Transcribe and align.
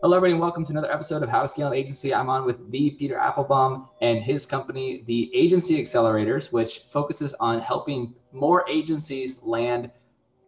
Hello, 0.00 0.16
everybody, 0.16 0.34
and 0.34 0.40
welcome 0.40 0.64
to 0.64 0.70
another 0.70 0.92
episode 0.92 1.24
of 1.24 1.28
How 1.28 1.40
to 1.40 1.48
Scale 1.48 1.66
an 1.66 1.72
Agency. 1.72 2.14
I'm 2.14 2.30
on 2.30 2.46
with 2.46 2.70
the 2.70 2.90
Peter 2.90 3.16
Applebaum 3.16 3.88
and 4.00 4.22
his 4.22 4.46
company, 4.46 5.02
the 5.08 5.28
Agency 5.34 5.82
Accelerators, 5.82 6.52
which 6.52 6.82
focuses 6.88 7.34
on 7.40 7.58
helping 7.58 8.14
more 8.30 8.64
agencies 8.70 9.40
land 9.42 9.90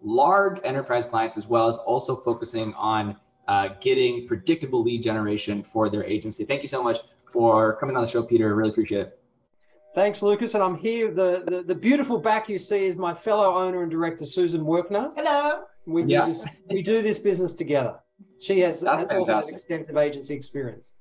large 0.03 0.61
enterprise 0.63 1.05
clients, 1.05 1.37
as 1.37 1.49
well 1.49 1.67
as 1.67 1.79
also 1.79 2.15
focusing 2.15 2.73
on 2.75 3.17
uh, 3.49 3.71
getting 3.81 4.29
predictable 4.29 4.85
lead 4.85 5.03
generation 5.03 5.64
for 5.64 5.90
their 5.90 6.04
agency. 6.04 6.44
Thank 6.44 6.62
you 6.62 6.69
so 6.69 6.80
much 6.80 6.98
for 7.28 7.76
coming 7.78 7.96
on 7.96 8.03
the 8.03 8.08
show, 8.08 8.22
Peter. 8.22 8.54
Really 8.54 8.71
appreciate 8.71 9.01
it. 9.01 9.19
Thanks, 9.96 10.22
Lucas. 10.22 10.54
And 10.54 10.62
I'm 10.62 10.76
here. 10.76 11.10
The, 11.10 11.42
the, 11.44 11.64
the 11.64 11.74
beautiful 11.74 12.19
back 12.19 12.48
you 12.48 12.60
see 12.60 12.85
is 12.85 12.94
my 12.94 13.12
fellow 13.12 13.56
owner 13.56 13.82
and 13.82 13.90
director, 13.90 14.26
Susan 14.26 14.64
Workner. 14.64 15.10
Hello. 15.17 15.64
We 15.87 16.05
do 16.05 16.12
yeah. 16.12 16.27
this. 16.27 16.45
We 16.70 16.82
do 16.82 17.02
this 17.02 17.19
business 17.19 17.52
together. 17.52 17.98
She 18.41 18.61
has 18.61 18.84
also 18.84 19.07
an 19.07 19.43
extensive 19.52 19.97
agency 19.97 20.34
experience. 20.34 20.95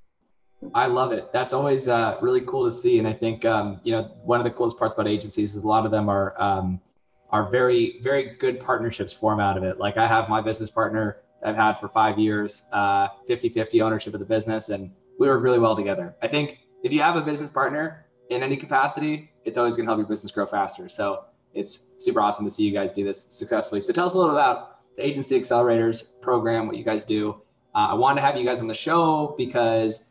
I 0.75 0.87
love 0.87 1.13
it. 1.13 1.31
That's 1.31 1.53
always 1.53 1.87
uh, 1.87 2.17
really 2.21 2.41
cool 2.41 2.65
to 2.65 2.71
see. 2.71 2.99
And 2.99 3.07
I 3.07 3.13
think 3.13 3.45
um, 3.45 3.79
you 3.83 3.93
know 3.93 4.03
one 4.23 4.39
of 4.41 4.43
the 4.43 4.51
coolest 4.51 4.77
parts 4.77 4.93
about 4.93 5.07
agencies 5.07 5.55
is 5.55 5.63
a 5.63 5.67
lot 5.67 5.85
of 5.85 5.91
them 5.91 6.09
are 6.09 6.39
um, 6.41 6.81
are 7.29 7.49
very 7.49 7.99
very 8.01 8.35
good 8.39 8.59
partnerships 8.59 9.13
form 9.13 9.39
out 9.39 9.57
of 9.57 9.63
it. 9.63 9.79
Like 9.79 9.95
I 9.95 10.05
have 10.05 10.27
my 10.27 10.41
business 10.41 10.69
partner 10.69 11.21
I've 11.41 11.55
had 11.55 11.79
for 11.79 11.87
five 11.87 12.19
years, 12.19 12.63
uh, 12.73 13.07
50-50 13.29 13.81
ownership 13.81 14.13
of 14.13 14.19
the 14.19 14.25
business, 14.25 14.67
and 14.67 14.91
we 15.17 15.27
work 15.27 15.41
really 15.41 15.59
well 15.59 15.77
together. 15.77 16.15
I 16.21 16.27
think 16.27 16.59
if 16.83 16.91
you 16.91 17.01
have 17.01 17.15
a 17.15 17.21
business 17.21 17.49
partner 17.49 18.05
in 18.29 18.43
any 18.43 18.57
capacity, 18.57 19.31
it's 19.45 19.57
always 19.57 19.77
going 19.77 19.85
to 19.85 19.89
help 19.89 19.99
your 19.99 20.07
business 20.07 20.33
grow 20.33 20.45
faster. 20.45 20.89
So 20.89 21.23
it's 21.53 21.85
super 21.97 22.19
awesome 22.19 22.43
to 22.43 22.51
see 22.51 22.63
you 22.63 22.73
guys 22.73 22.91
do 22.91 23.05
this 23.05 23.23
successfully. 23.29 23.79
So 23.79 23.93
tell 23.93 24.05
us 24.05 24.15
a 24.15 24.17
little 24.17 24.35
about 24.35 24.78
the 24.95 25.05
Agency 25.05 25.39
Accelerators 25.39 26.19
program, 26.21 26.67
what 26.67 26.77
you 26.77 26.83
guys 26.83 27.03
do. 27.03 27.41
Uh, 27.75 27.89
I 27.91 27.93
want 27.93 28.17
to 28.17 28.21
have 28.21 28.35
you 28.37 28.45
guys 28.45 28.61
on 28.61 28.67
the 28.67 28.73
show 28.73 29.35
because 29.37 30.05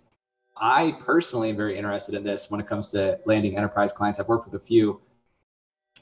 I 0.60 0.96
personally 1.01 1.51
am 1.51 1.57
very 1.57 1.76
interested 1.76 2.15
in 2.15 2.24
this 2.24 2.51
when 2.51 2.60
it 2.60 2.66
comes 2.66 2.88
to 2.93 3.18
landing 3.26 3.57
enterprise 3.57 3.93
clients. 3.93 4.18
I've 4.18 4.29
worked 4.29 4.51
with 4.51 4.60
a 4.60 4.65
few, 4.65 5.01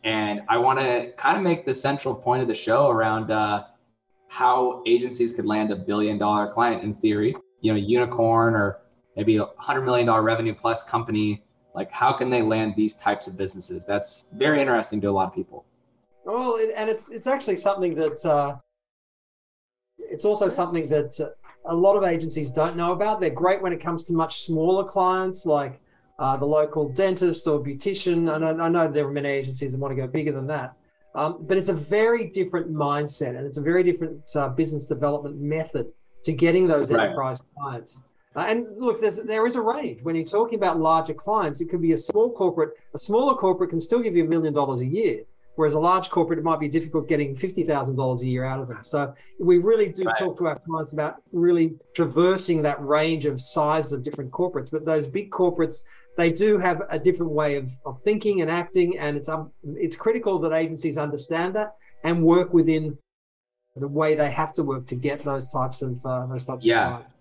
and 0.05 0.43
I 0.49 0.59
want 0.59 0.79
to 0.79 1.13
kind 1.17 1.37
of 1.37 1.43
make 1.43 1.67
the 1.67 1.75
central 1.75 2.15
point 2.15 2.43
of 2.43 2.49
the 2.49 2.55
show 2.55 2.89
around 2.89 3.31
uh, 3.31 3.65
how 4.29 4.83
agencies 4.87 5.33
could 5.33 5.47
land 5.47 5.71
a 5.71 5.77
billion 5.77 6.19
dollar 6.19 6.49
client 6.49 6.83
in 6.83 6.95
theory, 6.95 7.35
you 7.61 7.73
know, 7.73 7.79
unicorn 7.79 8.55
or 8.55 8.81
maybe 9.17 9.37
a 9.37 9.47
hundred 9.59 9.83
million 9.83 10.07
dollar 10.07 10.23
revenue 10.23 10.55
plus 10.55 10.83
company. 10.83 11.43
Like, 11.75 11.91
how 11.91 12.13
can 12.13 12.31
they 12.31 12.41
land 12.43 12.75
these 12.77 12.95
types 12.95 13.27
of 13.27 13.37
businesses? 13.37 13.85
That's 13.85 14.27
very 14.35 14.61
interesting 14.61 15.01
to 15.03 15.09
a 15.09 15.11
lot 15.11 15.29
of 15.29 15.35
people. 15.35 15.67
Well, 16.25 16.59
and 16.75 16.89
it's 16.89 17.11
it's 17.11 17.27
actually 17.27 17.57
something 17.57 17.95
that 17.95 18.25
uh, 18.25 18.57
it's 19.99 20.25
also 20.25 20.49
something 20.49 20.89
that 20.89 21.19
a 21.67 21.75
lot 21.75 21.97
of 21.97 22.05
agencies 22.05 22.51
don't 22.51 22.77
know 22.77 22.93
about. 22.93 23.21
They're 23.21 23.31
great 23.31 23.61
when 23.61 23.73
it 23.73 23.81
comes 23.81 24.03
to 24.05 24.13
much 24.13 24.45
smaller 24.47 24.85
clients 24.85 25.47
like 25.47 25.81
uh, 26.19 26.37
the 26.37 26.47
local 26.47 26.89
dentist 26.89 27.47
or 27.47 27.63
beautician. 27.63 28.35
And 28.35 28.45
I, 28.45 28.67
I, 28.67 28.69
know 28.69 28.89
there 28.89 29.07
are 29.07 29.13
many 29.13 29.29
agencies 29.29 29.73
that 29.73 29.79
want 29.79 29.95
to 29.95 30.01
go 30.01 30.07
bigger 30.07 30.33
than 30.33 30.47
that. 30.47 30.75
Um, 31.15 31.39
but 31.41 31.57
it's 31.57 31.69
a 31.69 31.75
very 31.75 32.29
different 32.29 32.73
mindset 32.73 33.37
and 33.37 33.47
it's 33.47 33.57
a 33.57 33.63
very 33.63 33.83
different 33.83 34.23
uh, 34.35 34.51
business 34.51 34.87
development 34.87 35.41
method 35.41 35.91
to 36.25 36.33
getting 36.33 36.69
those 36.69 36.93
right. 36.93 37.07
enterprise 37.07 37.43
clients. 37.57 38.03
Uh, 38.35 38.45
and 38.49 38.67
look, 38.79 39.01
there's, 39.01 39.17
there 39.17 39.47
is 39.47 39.57
a 39.57 39.61
range. 39.61 40.03
When 40.03 40.15
you're 40.15 40.27
talking 40.27 40.59
about 40.59 40.79
larger 40.79 41.15
clients, 41.15 41.63
it 41.63 41.71
could 41.71 41.81
be 41.81 41.93
a 41.93 41.97
small 41.97 42.31
corporate. 42.31 42.75
A 42.95 42.99
smaller 42.99 43.35
corporate 43.35 43.71
can 43.71 43.81
still 43.81 44.01
give 44.01 44.15
you 44.15 44.25
a 44.25 44.29
million 44.29 44.53
dollars 44.53 44.81
a 44.81 44.87
year 44.87 45.23
Whereas 45.57 45.73
a 45.73 45.81
large 45.81 46.11
corporate, 46.11 46.39
it 46.39 46.45
might 46.45 46.61
be 46.61 46.69
difficult 46.69 47.09
getting 47.09 47.35
$50,000 47.35 48.21
a 48.21 48.27
year 48.27 48.45
out 48.45 48.61
of 48.61 48.69
them. 48.69 48.79
So 48.83 49.15
we 49.41 49.59
really 49.59 49.89
do 49.89 50.05
right. 50.05 50.17
talk 50.17 50.37
to 50.39 50.47
our 50.47 50.59
clients 50.59 50.93
about 50.93 51.23
really 51.33 51.75
traversing 51.95 52.63
that 52.63 52.83
range 52.85 53.25
of 53.25 53.41
sizes 53.41 53.93
of 53.93 54.03
different 54.03 54.31
corporates. 54.31 54.71
But 54.71 54.85
those 54.85 55.07
big 55.07 55.31
corporates, 55.31 55.83
they 56.19 56.31
do 56.31 56.59
have 56.59 56.83
a 56.91 56.99
different 56.99 57.33
way 57.33 57.57
of, 57.57 57.71
of 57.87 58.03
thinking 58.05 58.43
and 58.43 58.51
acting. 58.51 58.99
And 58.99 59.17
it's, 59.17 59.31
um, 59.31 59.51
it's 59.65 59.97
critical 59.97 60.39
that 60.41 60.53
agencies 60.53 60.99
understand 60.99 61.55
that 61.57 61.75
and 62.05 62.23
work 62.23 62.53
within 62.53 62.97
the 63.77 63.89
way 63.89 64.15
they 64.15 64.31
have 64.31 64.53
to 64.55 64.63
work 64.63 64.87
to 64.87 64.95
get 64.95 65.25
those 65.25 65.51
types 65.51 65.81
of, 65.81 66.05
uh, 66.05 66.27
those 66.27 66.45
types 66.45 66.67
yeah. 66.67 66.85
of 66.85 66.93
clients. 66.93 67.17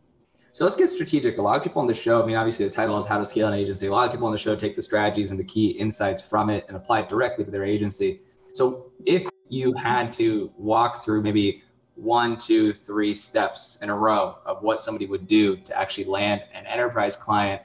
So 0.51 0.63
let's 0.63 0.77
get 0.77 0.87
strategic. 0.87 1.37
A 1.37 1.41
lot 1.41 1.57
of 1.57 1.63
people 1.63 1.81
on 1.81 1.87
the 1.87 1.93
show, 1.93 2.23
I 2.23 2.25
mean, 2.25 2.37
obviously 2.37 2.65
the 2.65 2.73
title 2.73 2.97
is 2.97 3.05
How 3.05 3.17
to 3.17 3.25
Scale 3.25 3.47
an 3.47 3.53
Agency. 3.53 3.87
A 3.87 3.91
lot 3.91 4.05
of 4.05 4.11
people 4.11 4.25
on 4.25 4.31
the 4.31 4.37
show 4.37 4.55
take 4.55 4.77
the 4.77 4.81
strategies 4.81 5.31
and 5.31 5.37
the 5.37 5.43
key 5.43 5.71
insights 5.71 6.21
from 6.21 6.49
it 6.49 6.63
and 6.69 6.77
apply 6.77 7.01
it 7.01 7.09
directly 7.09 7.43
to 7.43 7.51
their 7.51 7.65
agency. 7.65 8.21
So 8.55 8.93
if 9.05 9.27
you 9.49 9.73
had 9.73 10.13
to 10.13 10.49
walk 10.57 11.03
through 11.03 11.23
maybe 11.23 11.61
one, 11.95 12.37
two, 12.37 12.71
three 12.71 13.13
steps 13.13 13.79
in 13.81 13.89
a 13.89 13.95
row 13.95 14.37
of 14.45 14.63
what 14.63 14.79
somebody 14.79 15.07
would 15.07 15.27
do 15.27 15.57
to 15.57 15.77
actually 15.77 16.05
land 16.05 16.41
an 16.53 16.65
enterprise 16.65 17.17
client 17.17 17.61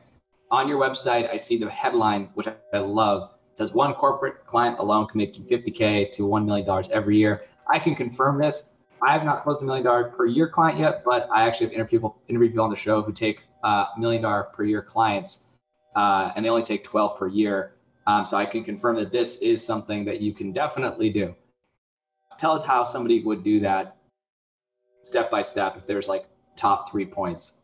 on 0.50 0.66
your 0.66 0.80
website, 0.80 1.30
I 1.30 1.36
see 1.36 1.56
the 1.56 1.70
headline, 1.70 2.30
which 2.34 2.48
I 2.48 2.78
love. 2.78 3.34
Says 3.54 3.72
one 3.72 3.94
corporate 3.94 4.46
client 4.46 4.80
alone 4.80 5.06
can 5.06 5.18
make 5.18 5.38
you 5.38 5.44
50K 5.44 6.10
to 6.10 6.22
$1 6.22 6.44
million 6.44 6.84
every 6.92 7.18
year. 7.18 7.42
I 7.72 7.78
can 7.78 7.94
confirm 7.94 8.40
this. 8.40 8.70
I 9.00 9.12
have 9.12 9.24
not 9.24 9.44
closed 9.44 9.62
a 9.62 9.66
million 9.66 9.84
dollar 9.84 10.10
per 10.10 10.26
year 10.26 10.48
client 10.48 10.80
yet, 10.80 11.04
but 11.04 11.28
I 11.32 11.46
actually 11.46 11.66
have 11.66 11.74
interviewed 11.74 12.00
people, 12.00 12.20
interviewed 12.26 12.50
people 12.52 12.64
on 12.64 12.70
the 12.70 12.76
show 12.76 13.00
who 13.00 13.12
take 13.12 13.42
uh, 13.62 13.86
million 13.96 14.22
dollar 14.22 14.44
per 14.52 14.64
year 14.64 14.82
clients, 14.82 15.44
uh, 15.94 16.32
and 16.34 16.44
they 16.44 16.48
only 16.48 16.64
take 16.64 16.82
12 16.82 17.16
per 17.16 17.28
year. 17.28 17.74
Um, 18.10 18.26
so 18.26 18.36
I 18.36 18.44
can 18.44 18.64
confirm 18.64 18.96
that 18.96 19.12
this 19.12 19.36
is 19.36 19.64
something 19.64 20.04
that 20.04 20.20
you 20.20 20.32
can 20.32 20.52
definitely 20.52 21.10
do. 21.10 21.34
Tell 22.38 22.52
us 22.52 22.64
how 22.64 22.82
somebody 22.82 23.22
would 23.22 23.44
do 23.44 23.60
that 23.60 23.96
step 25.04 25.30
by 25.30 25.42
step 25.42 25.76
if 25.76 25.86
there's 25.86 26.08
like 26.08 26.26
top 26.56 26.90
three 26.90 27.06
points. 27.06 27.60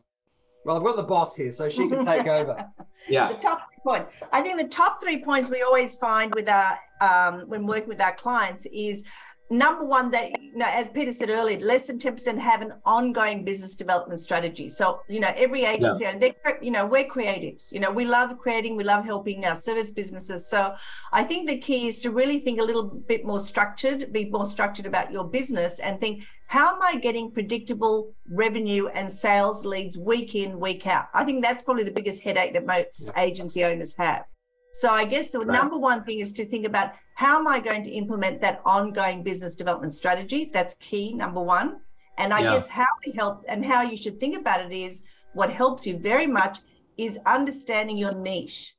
Well, 0.63 0.77
I've 0.77 0.83
got 0.83 0.95
the 0.95 1.03
boss 1.03 1.35
here, 1.35 1.51
so 1.51 1.67
she 1.69 1.87
can 1.87 2.05
take 2.05 2.27
over. 2.27 2.55
Yeah. 3.09 3.31
The 3.31 3.39
top 3.39 3.69
three 3.69 3.81
points. 3.85 4.11
I 4.33 4.41
think 4.41 4.59
the 4.59 4.67
top 4.67 4.99
three 4.99 5.23
points 5.23 5.49
we 5.49 5.61
always 5.61 5.93
find 5.93 6.35
with 6.35 6.49
our 6.49 6.77
um, 6.99 7.47
when 7.47 7.65
working 7.65 7.87
with 7.87 8.01
our 8.01 8.13
clients 8.13 8.65
is 8.73 9.05
number 9.49 9.85
one 9.85 10.11
that 10.11 10.41
you 10.41 10.57
know 10.57 10.65
as 10.67 10.89
peter 10.89 11.13
said 11.13 11.29
earlier 11.29 11.59
less 11.59 11.87
than 11.87 11.97
10% 11.97 12.37
have 12.37 12.61
an 12.61 12.73
ongoing 12.85 13.43
business 13.43 13.75
development 13.75 14.19
strategy. 14.19 14.69
So 14.69 15.01
you 15.07 15.19
know 15.19 15.31
every 15.35 15.63
agency 15.63 16.03
yeah. 16.03 16.17
they 16.17 16.35
you 16.61 16.71
know 16.71 16.85
we're 16.85 17.07
creatives. 17.07 17.71
You 17.71 17.79
know 17.79 17.91
we 17.91 18.05
love 18.05 18.37
creating 18.37 18.75
we 18.75 18.83
love 18.83 19.05
helping 19.05 19.45
our 19.45 19.55
service 19.55 19.91
businesses. 19.91 20.47
So 20.47 20.75
i 21.13 21.23
think 21.23 21.47
the 21.47 21.57
key 21.57 21.87
is 21.87 21.99
to 21.99 22.11
really 22.11 22.39
think 22.39 22.59
a 22.59 22.63
little 22.63 22.83
bit 22.83 23.25
more 23.25 23.39
structured 23.39 24.11
be 24.11 24.29
more 24.29 24.45
structured 24.45 24.85
about 24.85 25.11
your 25.11 25.23
business 25.23 25.79
and 25.79 25.99
think 25.99 26.23
how 26.47 26.75
am 26.75 26.81
i 26.81 26.95
getting 26.97 27.29
predictable 27.31 28.13
revenue 28.29 28.87
and 28.87 29.11
sales 29.11 29.65
leads 29.65 29.97
week 29.97 30.33
in 30.35 30.59
week 30.59 30.87
out? 30.87 31.07
I 31.13 31.23
think 31.25 31.43
that's 31.43 31.61
probably 31.61 31.83
the 31.83 31.91
biggest 31.91 32.21
headache 32.21 32.53
that 32.53 32.65
most 32.65 33.11
yeah. 33.13 33.21
agency 33.21 33.63
owners 33.63 33.95
have 33.97 34.25
so 34.73 34.89
I 34.89 35.05
guess 35.05 35.31
the 35.31 35.39
right. 35.39 35.47
number 35.47 35.77
one 35.77 36.03
thing 36.03 36.19
is 36.19 36.31
to 36.33 36.45
think 36.45 36.65
about 36.65 36.93
how 37.15 37.39
am 37.39 37.47
I 37.47 37.59
going 37.59 37.83
to 37.83 37.89
implement 37.89 38.41
that 38.41 38.61
ongoing 38.63 39.23
business 39.23 39.55
development 39.55 39.93
strategy? 39.93 40.51
That's 40.53 40.75
key, 40.75 41.13
number 41.13 41.41
one. 41.41 41.79
And 42.17 42.33
I 42.33 42.41
yeah. 42.41 42.51
guess 42.51 42.67
how 42.67 42.87
we 43.05 43.11
help 43.11 43.43
and 43.47 43.65
how 43.65 43.81
you 43.81 43.97
should 43.97 44.19
think 44.19 44.37
about 44.37 44.63
it 44.65 44.71
is 44.71 45.03
what 45.33 45.49
helps 45.51 45.85
you 45.85 45.97
very 45.97 46.27
much 46.27 46.59
is 46.97 47.19
understanding 47.25 47.97
your 47.97 48.13
niche. 48.13 48.75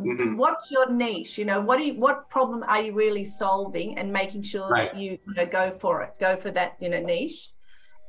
Mm-hmm. 0.00 0.36
What's 0.36 0.70
your 0.70 0.90
niche? 0.90 1.38
You 1.38 1.44
know, 1.44 1.60
what 1.60 1.78
do 1.78 1.84
you, 1.84 1.98
what 1.98 2.28
problem 2.28 2.62
are 2.64 2.82
you 2.82 2.92
really 2.92 3.24
solving 3.24 3.96
and 3.98 4.12
making 4.12 4.42
sure 4.42 4.68
right. 4.68 4.92
that 4.92 5.00
you, 5.00 5.12
you 5.12 5.34
know, 5.34 5.46
go 5.46 5.76
for 5.80 6.02
it, 6.02 6.10
go 6.20 6.36
for 6.36 6.50
that, 6.50 6.76
you 6.80 6.88
know, 6.88 7.00
niche. 7.00 7.50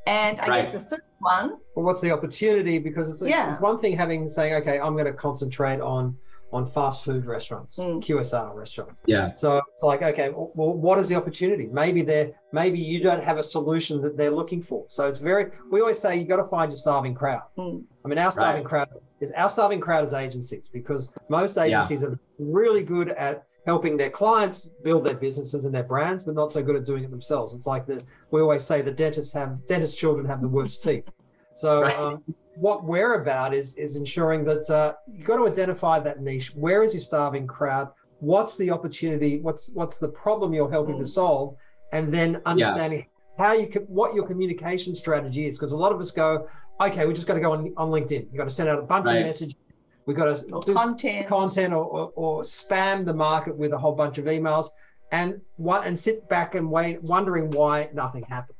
And 0.05 0.39
I 0.41 0.47
right. 0.47 0.61
guess 0.63 0.73
the 0.73 0.79
third 0.81 1.01
one. 1.19 1.57
Well, 1.75 1.85
what's 1.85 2.01
the 2.01 2.11
opportunity? 2.11 2.79
Because 2.79 3.09
it's, 3.09 3.21
yeah. 3.27 3.49
it's 3.49 3.61
one 3.61 3.77
thing 3.79 3.95
having 3.95 4.27
saying, 4.27 4.53
okay, 4.55 4.79
I'm 4.79 4.93
going 4.93 5.05
to 5.05 5.13
concentrate 5.13 5.81
on 5.81 6.15
on 6.53 6.65
fast 6.65 7.03
food 7.03 7.25
restaurants, 7.25 7.77
mm. 7.77 8.01
QSR 8.03 8.55
restaurants. 8.55 9.01
Yeah. 9.05 9.31
So 9.31 9.61
it's 9.71 9.83
like, 9.83 10.01
okay, 10.01 10.29
well, 10.29 10.51
what 10.53 10.97
is 10.97 11.07
the 11.07 11.15
opportunity? 11.15 11.67
Maybe 11.67 12.01
they're 12.01 12.31
maybe 12.51 12.79
you 12.79 13.01
don't 13.01 13.23
have 13.23 13.37
a 13.37 13.43
solution 13.43 14.01
that 14.01 14.17
they're 14.17 14.31
looking 14.31 14.61
for. 14.61 14.85
So 14.87 15.07
it's 15.07 15.19
very. 15.19 15.51
We 15.69 15.81
always 15.81 15.99
say 15.99 16.17
you 16.17 16.25
got 16.25 16.37
to 16.37 16.45
find 16.45 16.71
your 16.71 16.77
starving 16.77 17.13
crowd. 17.13 17.43
Mm. 17.57 17.83
I 18.05 18.07
mean, 18.07 18.17
our 18.17 18.31
starving 18.31 18.63
right. 18.63 18.69
crowd 18.69 18.89
is 19.19 19.31
our 19.31 19.49
starving 19.49 19.81
crowd 19.81 20.03
is 20.03 20.13
agencies 20.13 20.69
because 20.71 21.13
most 21.29 21.57
agencies 21.57 22.01
yeah. 22.01 22.09
are 22.09 22.19
really 22.39 22.83
good 22.83 23.09
at 23.09 23.45
helping 23.65 23.97
their 23.97 24.09
clients 24.09 24.69
build 24.83 25.05
their 25.05 25.15
businesses 25.15 25.65
and 25.65 25.75
their 25.75 25.83
brands, 25.83 26.23
but 26.23 26.33
not 26.33 26.49
so 26.51 26.63
good 26.63 26.77
at 26.77 26.85
doing 26.85 27.03
it 27.03 27.11
themselves. 27.11 27.53
It's 27.53 27.67
like 27.67 27.85
the 27.85 28.01
we 28.31 28.41
always 28.41 28.63
say 28.63 28.81
the 28.81 28.91
dentists 28.93 29.33
have 29.33 29.65
dentist 29.65 29.97
children 29.97 30.25
have 30.25 30.41
the 30.41 30.47
worst 30.47 30.81
teeth. 30.81 31.03
So 31.51 31.81
right. 31.81 31.97
um, 31.97 32.23
what 32.59 32.85
we're 32.85 33.21
about 33.21 33.53
is 33.53 33.75
is 33.75 33.95
ensuring 33.95 34.43
that 34.43 34.67
uh, 34.69 34.93
you've 35.05 35.27
got 35.27 35.37
to 35.37 35.47
identify 35.47 35.99
that 35.99 36.21
niche. 36.21 36.55
Where 36.55 36.81
is 36.81 36.93
your 36.93 37.01
starving 37.01 37.45
crowd? 37.45 37.89
What's 38.19 38.57
the 38.57 38.71
opportunity? 38.71 39.39
What's 39.41 39.69
what's 39.75 39.99
the 39.99 40.07
problem 40.07 40.53
you're 40.53 40.71
helping 40.71 40.97
to 40.97 41.03
mm. 41.03 41.07
solve? 41.07 41.55
And 41.91 42.11
then 42.11 42.41
understanding 42.47 43.05
yeah. 43.37 43.45
how 43.45 43.53
you 43.53 43.67
can 43.67 43.83
what 43.83 44.15
your 44.15 44.25
communication 44.25 44.95
strategy 44.95 45.45
is. 45.45 45.57
Because 45.57 45.71
a 45.71 45.77
lot 45.77 45.91
of 45.91 45.99
us 45.99 46.11
go, 46.11 46.47
okay, 46.81 47.05
we 47.05 47.13
just 47.13 47.27
got 47.27 47.35
to 47.35 47.39
go 47.39 47.51
on, 47.51 47.73
on 47.77 47.89
LinkedIn. 47.91 48.31
You 48.31 48.37
got 48.37 48.45
to 48.45 48.49
send 48.49 48.69
out 48.69 48.79
a 48.79 48.83
bunch 48.83 49.05
right. 49.05 49.17
of 49.17 49.25
messages. 49.27 49.55
We 50.07 50.15
got 50.15 50.37
to 50.37 50.51
or 50.51 50.61
do 50.61 50.73
content, 50.73 51.27
content, 51.27 51.73
or, 51.73 51.85
or, 51.85 52.11
or 52.15 52.41
spam 52.41 53.05
the 53.05 53.13
market 53.13 53.55
with 53.55 53.73
a 53.73 53.77
whole 53.77 53.93
bunch 53.93 54.17
of 54.17 54.25
emails, 54.25 54.69
and 55.11 55.39
what 55.57 55.85
and 55.85 55.97
sit 55.99 56.27
back 56.27 56.55
and 56.55 56.71
wait, 56.71 57.03
wondering 57.03 57.51
why 57.51 57.89
nothing 57.93 58.23
happens. 58.23 58.56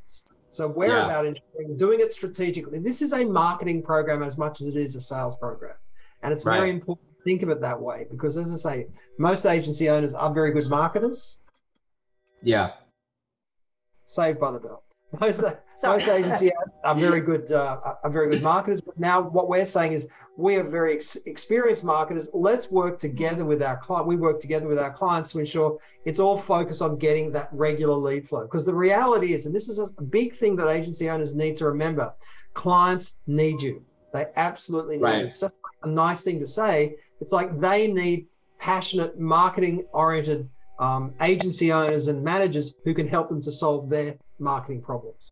So 0.57 0.67
we're 0.67 0.87
Yeah. 0.87 1.05
about 1.05 1.27
ensuring 1.27 1.75
doing 1.77 1.99
it 1.99 2.11
strategically. 2.11 2.79
This 2.79 3.03
is 3.03 3.13
a 3.13 3.23
marketing 3.25 3.83
program 3.83 4.23
as 4.23 4.39
much 4.39 4.59
as 4.59 4.65
it 4.65 4.75
is 4.75 4.95
a 4.95 4.99
sales 4.99 5.35
program. 5.35 5.75
And 6.23 6.33
it's 6.33 6.43
very 6.43 6.71
important 6.71 7.07
to 7.15 7.23
think 7.23 7.43
of 7.43 7.49
it 7.49 7.61
that 7.61 7.79
way 7.79 8.07
because, 8.09 8.37
as 8.39 8.51
I 8.51 8.57
say, 8.57 8.87
most 9.19 9.45
agency 9.45 9.87
owners 9.87 10.15
are 10.15 10.33
very 10.33 10.51
good 10.51 10.67
marketers, 10.67 11.41
Yeah. 12.41 12.71
saved 14.05 14.39
by 14.39 14.49
the 14.51 14.57
bell. 14.59 14.83
Most, 15.19 15.41
Sorry. 15.77 15.93
most 15.99 16.07
agency 16.07 16.51
are 16.83 16.95
very 16.95 17.21
good, 17.21 17.51
uh, 17.51 17.79
are 18.03 18.09
very 18.09 18.29
good 18.29 18.43
marketers. 18.43 18.81
But 18.81 18.99
now 18.99 19.21
what 19.21 19.47
we're 19.49 19.65
saying 19.65 19.93
is 19.93 20.07
we 20.37 20.55
are 20.55 20.63
very 20.63 20.93
ex- 20.95 21.15
experienced 21.25 21.83
marketers. 21.83 22.29
Let's 22.33 22.69
work 22.71 22.97
together 22.97 23.45
with 23.45 23.61
our 23.61 23.77
client. 23.77 24.07
We 24.07 24.15
work 24.15 24.39
together 24.39 24.67
with 24.67 24.79
our 24.79 24.91
clients 24.91 25.31
to 25.31 25.39
ensure 25.39 25.79
it's 26.05 26.19
all 26.19 26.37
focused 26.37 26.81
on 26.81 26.97
getting 26.97 27.31
that 27.31 27.49
regular 27.51 27.95
lead 27.95 28.27
flow. 28.27 28.41
Because 28.43 28.65
the 28.65 28.73
reality 28.75 29.33
is, 29.33 29.45
and 29.45 29.55
this 29.55 29.69
is 29.69 29.79
a 29.97 30.01
big 30.01 30.35
thing 30.35 30.55
that 30.57 30.67
agency 30.67 31.09
owners 31.09 31.35
need 31.35 31.55
to 31.57 31.65
remember, 31.65 32.13
clients 32.53 33.15
need 33.27 33.61
you. 33.61 33.83
They 34.13 34.27
absolutely 34.35 34.97
need 34.97 35.03
Right. 35.03 35.19
you. 35.19 35.25
It's 35.27 35.39
just 35.39 35.53
a 35.83 35.87
nice 35.87 36.21
thing 36.23 36.39
to 36.39 36.45
say. 36.45 36.95
It's 37.21 37.31
like 37.31 37.59
they 37.59 37.87
need 37.91 38.27
passionate, 38.59 39.19
marketing 39.19 39.85
oriented 39.93 40.49
um, 40.79 41.13
agency 41.21 41.71
owners 41.71 42.07
and 42.07 42.23
managers 42.23 42.77
who 42.85 42.93
can 42.93 43.07
help 43.07 43.29
them 43.29 43.41
to 43.41 43.51
solve 43.51 43.89
their 43.89 44.15
marketing 44.39 44.81
problems. 44.81 45.31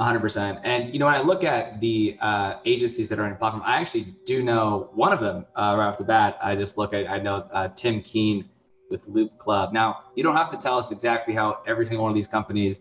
100%. 0.00 0.60
And, 0.64 0.92
you 0.92 0.98
know, 0.98 1.06
when 1.06 1.14
I 1.14 1.20
look 1.20 1.44
at 1.44 1.80
the 1.80 2.16
uh, 2.20 2.54
agencies 2.64 3.08
that 3.10 3.18
are 3.18 3.26
in 3.26 3.36
platform, 3.36 3.62
I 3.66 3.76
actually 3.78 4.14
do 4.24 4.42
know 4.42 4.90
one 4.94 5.12
of 5.12 5.20
them 5.20 5.44
uh, 5.54 5.74
right 5.76 5.88
off 5.88 5.98
the 5.98 6.04
bat. 6.04 6.38
I 6.42 6.56
just 6.56 6.78
look 6.78 6.94
at, 6.94 7.08
I 7.08 7.18
know 7.18 7.46
uh, 7.52 7.68
Tim 7.76 8.00
Keen 8.00 8.48
with 8.90 9.06
Loop 9.06 9.38
Club. 9.38 9.72
Now, 9.74 10.04
you 10.14 10.22
don't 10.22 10.36
have 10.36 10.50
to 10.50 10.56
tell 10.56 10.78
us 10.78 10.90
exactly 10.90 11.34
how 11.34 11.60
every 11.66 11.84
single 11.84 12.04
one 12.04 12.10
of 12.10 12.14
these 12.14 12.26
companies 12.26 12.80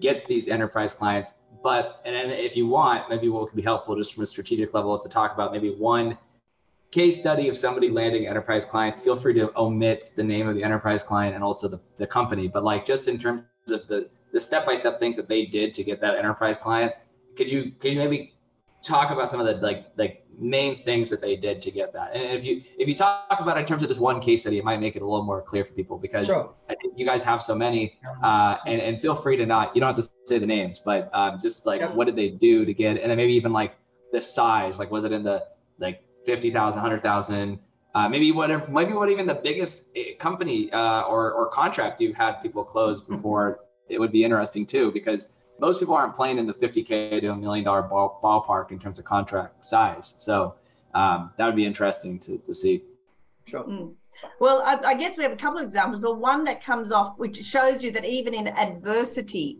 gets 0.00 0.24
these 0.24 0.48
enterprise 0.48 0.94
clients, 0.94 1.34
but, 1.62 2.00
and 2.04 2.14
then 2.14 2.30
if 2.30 2.56
you 2.56 2.66
want, 2.66 3.08
maybe 3.08 3.28
what 3.28 3.48
could 3.48 3.56
be 3.56 3.62
helpful 3.62 3.94
just 3.96 4.14
from 4.14 4.22
a 4.22 4.26
strategic 4.26 4.74
level 4.74 4.94
is 4.94 5.02
to 5.02 5.08
talk 5.08 5.34
about 5.34 5.52
maybe 5.52 5.70
one 5.70 6.18
case 6.90 7.18
study 7.18 7.48
of 7.48 7.56
somebody 7.56 7.90
landing 7.90 8.26
enterprise 8.26 8.64
client. 8.64 8.98
Feel 8.98 9.16
free 9.16 9.34
to 9.34 9.50
omit 9.56 10.10
the 10.16 10.22
name 10.22 10.48
of 10.48 10.54
the 10.54 10.62
enterprise 10.62 11.02
client 11.02 11.34
and 11.34 11.44
also 11.44 11.68
the, 11.68 11.80
the 11.98 12.06
company, 12.06 12.48
but 12.48 12.64
like 12.64 12.84
just 12.84 13.06
in 13.06 13.18
terms 13.18 13.42
of 13.68 13.86
the, 13.88 14.08
the 14.34 14.40
step-by-step 14.40 14.98
things 14.98 15.14
that 15.16 15.28
they 15.28 15.46
did 15.46 15.72
to 15.72 15.84
get 15.84 16.00
that 16.00 16.16
enterprise 16.16 16.56
client, 16.58 16.92
could 17.36 17.48
you 17.50 17.72
could 17.78 17.92
you 17.94 17.98
maybe 18.00 18.34
talk 18.82 19.10
about 19.12 19.30
some 19.30 19.40
of 19.40 19.46
the 19.46 19.54
like 19.64 19.86
like 19.96 20.26
main 20.38 20.76
things 20.76 21.08
that 21.08 21.20
they 21.20 21.36
did 21.36 21.62
to 21.62 21.70
get 21.70 21.92
that? 21.92 22.12
And 22.14 22.36
if 22.36 22.44
you 22.44 22.60
if 22.76 22.88
you 22.88 22.96
talk 22.96 23.38
about 23.38 23.56
it 23.56 23.60
in 23.60 23.66
terms 23.66 23.82
of 23.84 23.88
just 23.88 24.00
one 24.00 24.20
case 24.20 24.40
study, 24.40 24.58
it 24.58 24.64
might 24.64 24.80
make 24.80 24.96
it 24.96 25.02
a 25.02 25.06
little 25.06 25.24
more 25.24 25.40
clear 25.40 25.64
for 25.64 25.72
people 25.72 25.98
because 25.98 26.26
Sure. 26.26 26.52
I 26.68 26.74
think 26.74 26.94
you 26.96 27.06
guys 27.06 27.22
have 27.22 27.40
so 27.40 27.54
many. 27.54 27.96
Uh, 28.22 28.56
and 28.66 28.80
and 28.80 29.00
feel 29.00 29.14
free 29.14 29.36
to 29.36 29.46
not 29.46 29.74
you 29.74 29.80
don't 29.80 29.94
have 29.94 30.04
to 30.04 30.10
say 30.24 30.38
the 30.38 30.46
names, 30.46 30.80
but 30.84 31.08
um, 31.14 31.38
just 31.40 31.64
like 31.64 31.80
Yep. 31.80 31.94
what 31.94 32.06
did 32.06 32.16
they 32.16 32.30
do 32.30 32.64
to 32.64 32.74
get, 32.74 32.98
and 33.00 33.08
then 33.10 33.16
maybe 33.16 33.34
even 33.34 33.52
like 33.52 33.76
the 34.12 34.20
size, 34.20 34.80
like 34.80 34.90
was 34.90 35.04
it 35.04 35.12
in 35.12 35.22
the 35.22 35.46
like 35.78 36.02
50,000, 36.26 36.80
100,000, 36.80 37.58
uh, 37.94 38.08
maybe 38.08 38.32
whatever, 38.32 38.66
maybe 38.68 38.94
what 38.94 39.10
even 39.10 39.26
the 39.26 39.34
biggest 39.34 39.84
eh, 39.94 40.14
company 40.18 40.72
uh, 40.72 41.02
or, 41.02 41.32
or 41.32 41.48
contract 41.50 42.00
you've 42.00 42.16
had 42.16 42.40
people 42.40 42.64
close 42.64 43.00
before 43.00 43.60
it 43.88 43.98
would 43.98 44.12
be 44.12 44.24
interesting 44.24 44.66
too, 44.66 44.90
because 44.92 45.28
most 45.60 45.78
people 45.78 45.94
aren't 45.94 46.14
playing 46.14 46.38
in 46.38 46.46
the 46.46 46.54
50K 46.54 47.20
to 47.20 47.28
a 47.28 47.36
million 47.36 47.64
dollar 47.64 47.82
ball, 47.82 48.20
ballpark 48.22 48.72
in 48.72 48.78
terms 48.78 48.98
of 48.98 49.04
contract 49.04 49.64
size. 49.64 50.14
So 50.18 50.54
um, 50.94 51.30
that 51.36 51.46
would 51.46 51.56
be 51.56 51.64
interesting 51.66 52.18
to, 52.20 52.38
to 52.38 52.54
see. 52.54 52.82
Sure. 53.46 53.64
Mm. 53.64 53.94
Well, 54.40 54.62
I, 54.64 54.80
I 54.84 54.94
guess 54.94 55.16
we 55.16 55.22
have 55.22 55.32
a 55.32 55.36
couple 55.36 55.58
of 55.58 55.64
examples, 55.64 56.00
but 56.00 56.18
one 56.18 56.44
that 56.44 56.62
comes 56.62 56.92
off, 56.92 57.18
which 57.18 57.44
shows 57.44 57.84
you 57.84 57.90
that 57.92 58.04
even 58.04 58.34
in 58.34 58.48
adversity, 58.48 59.58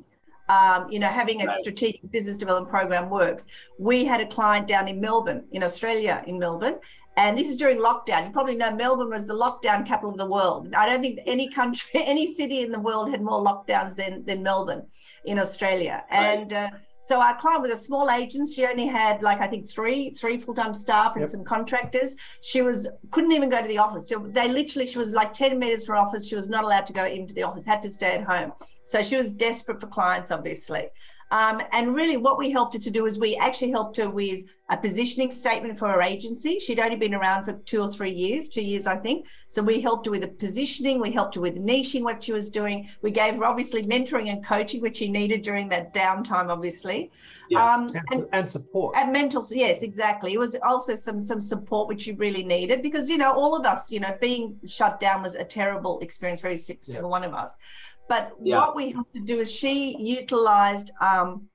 um, 0.48 0.90
you 0.90 0.98
know, 0.98 1.08
having 1.08 1.42
a 1.42 1.46
Right. 1.46 1.58
strategic 1.58 2.10
business 2.10 2.36
development 2.36 2.70
program 2.70 3.08
works. 3.10 3.46
We 3.78 4.04
had 4.04 4.20
a 4.20 4.26
client 4.26 4.68
down 4.68 4.88
in 4.88 5.00
Melbourne, 5.00 5.44
in 5.52 5.62
Australia, 5.62 6.22
in 6.26 6.38
Melbourne, 6.38 6.78
and 7.16 7.38
this 7.38 7.48
is 7.48 7.56
during 7.56 7.78
lockdown. 7.78 8.26
You 8.26 8.32
probably 8.32 8.56
know 8.56 8.74
Melbourne 8.74 9.10
was 9.10 9.26
the 9.26 9.34
lockdown 9.34 9.86
capital 9.86 10.10
of 10.10 10.18
the 10.18 10.26
world. 10.26 10.72
I 10.74 10.86
don't 10.86 11.00
think 11.00 11.20
any 11.26 11.48
country, 11.48 11.90
any 11.94 12.32
city 12.34 12.62
in 12.62 12.72
the 12.72 12.80
world 12.80 13.10
had 13.10 13.22
more 13.22 13.44
lockdowns 13.44 13.96
than 13.96 14.24
than 14.24 14.42
Melbourne 14.42 14.86
in 15.24 15.38
Australia. 15.38 16.04
Right. 16.10 16.38
And 16.38 16.52
uh, 16.52 16.70
so 17.00 17.20
our 17.20 17.36
client 17.36 17.60
was 17.62 17.70
a 17.70 17.76
small 17.76 18.10
agency. 18.10 18.54
She 18.54 18.66
only 18.66 18.86
had 18.86 19.22
like 19.22 19.40
I 19.40 19.46
think 19.46 19.70
three 19.70 20.10
three 20.10 20.38
full 20.38 20.54
time 20.54 20.74
staff 20.74 21.12
and 21.14 21.20
Yep. 21.22 21.28
some 21.28 21.44
contractors. 21.44 22.16
She 22.40 22.62
was 22.62 22.88
couldn't 23.10 23.32
even 23.32 23.48
go 23.48 23.60
to 23.60 23.68
the 23.68 23.78
office. 23.78 24.08
So 24.08 24.26
they 24.30 24.48
literally 24.48 24.86
she 24.86 24.98
was 24.98 25.12
like 25.12 25.32
ten 25.32 25.58
meters 25.58 25.84
from 25.84 25.98
office. 26.04 26.26
She 26.26 26.34
was 26.34 26.48
not 26.48 26.64
allowed 26.64 26.86
to 26.86 26.92
go 26.92 27.04
into 27.04 27.34
the 27.34 27.42
office. 27.42 27.64
Had 27.64 27.82
to 27.82 27.90
stay 27.90 28.14
at 28.16 28.24
home. 28.24 28.52
So 28.84 29.02
she 29.02 29.16
was 29.16 29.30
desperate 29.30 29.80
for 29.80 29.86
clients, 29.86 30.30
obviously. 30.30 30.88
Um, 31.34 31.60
and 31.72 31.96
really, 31.96 32.16
what 32.16 32.38
we 32.38 32.48
helped 32.50 32.74
her 32.74 32.80
to 32.80 32.90
do 32.92 33.06
is 33.06 33.18
we 33.18 33.34
actually 33.36 33.72
helped 33.72 33.96
her 33.96 34.08
with 34.08 34.44
a 34.70 34.76
positioning 34.76 35.32
statement 35.32 35.76
for 35.80 35.88
her 35.88 36.00
agency. 36.00 36.60
She'd 36.60 36.78
only 36.78 36.94
been 36.96 37.12
around 37.12 37.44
for 37.44 37.54
two 37.70 37.80
or 37.82 37.90
three 37.90 38.12
years, 38.12 38.48
two 38.48 38.62
years, 38.62 38.86
I 38.86 38.96
think. 38.96 39.26
So 39.48 39.60
we 39.60 39.80
helped 39.80 40.06
her 40.06 40.12
with 40.12 40.20
the 40.22 40.28
positioning, 40.28 41.00
we 41.00 41.10
helped 41.10 41.34
her 41.34 41.40
with 41.40 41.56
niching 41.56 42.02
what 42.02 42.22
she 42.22 42.32
was 42.32 42.50
doing. 42.50 42.88
We 43.02 43.10
gave 43.10 43.34
her 43.34 43.44
obviously 43.44 43.82
mentoring 43.84 44.28
and 44.32 44.44
coaching, 44.44 44.80
which 44.80 44.98
she 44.98 45.08
needed 45.10 45.42
during 45.42 45.68
that 45.70 45.92
downtime, 45.92 46.48
obviously. 46.50 47.10
Yes. 47.50 47.60
Um, 47.60 47.82
And, 47.88 48.04
and 48.12 48.28
and 48.32 48.48
support. 48.48 48.96
and 48.96 49.12
mental, 49.12 49.44
yes, 49.50 49.82
exactly. 49.82 50.30
It 50.34 50.38
was 50.38 50.54
also 50.62 50.94
some 50.94 51.20
some 51.20 51.40
support 51.40 51.88
which 51.88 52.06
you 52.06 52.14
really 52.16 52.44
needed 52.44 52.80
because 52.88 53.10
you 53.10 53.18
know 53.18 53.32
all 53.32 53.52
of 53.58 53.66
us, 53.66 53.90
you 53.94 54.00
know, 54.00 54.16
being 54.28 54.44
shut 54.66 54.94
down 55.00 55.18
was 55.26 55.34
a 55.34 55.44
terrible 55.44 55.94
experience 56.06 56.40
for 56.40 56.46
every 56.46 56.58
si- 56.58 56.78
Yeah. 56.82 56.92
single 56.94 57.10
one 57.10 57.24
of 57.24 57.34
us. 57.34 57.52
But 58.08 58.32
Yeah. 58.42 58.58
what 58.58 58.76
we 58.76 58.90
have 58.92 59.10
to 59.14 59.20
do 59.20 59.38
is 59.38 59.50
she 59.50 59.96
utilized 59.98 60.90
um, 61.00 61.48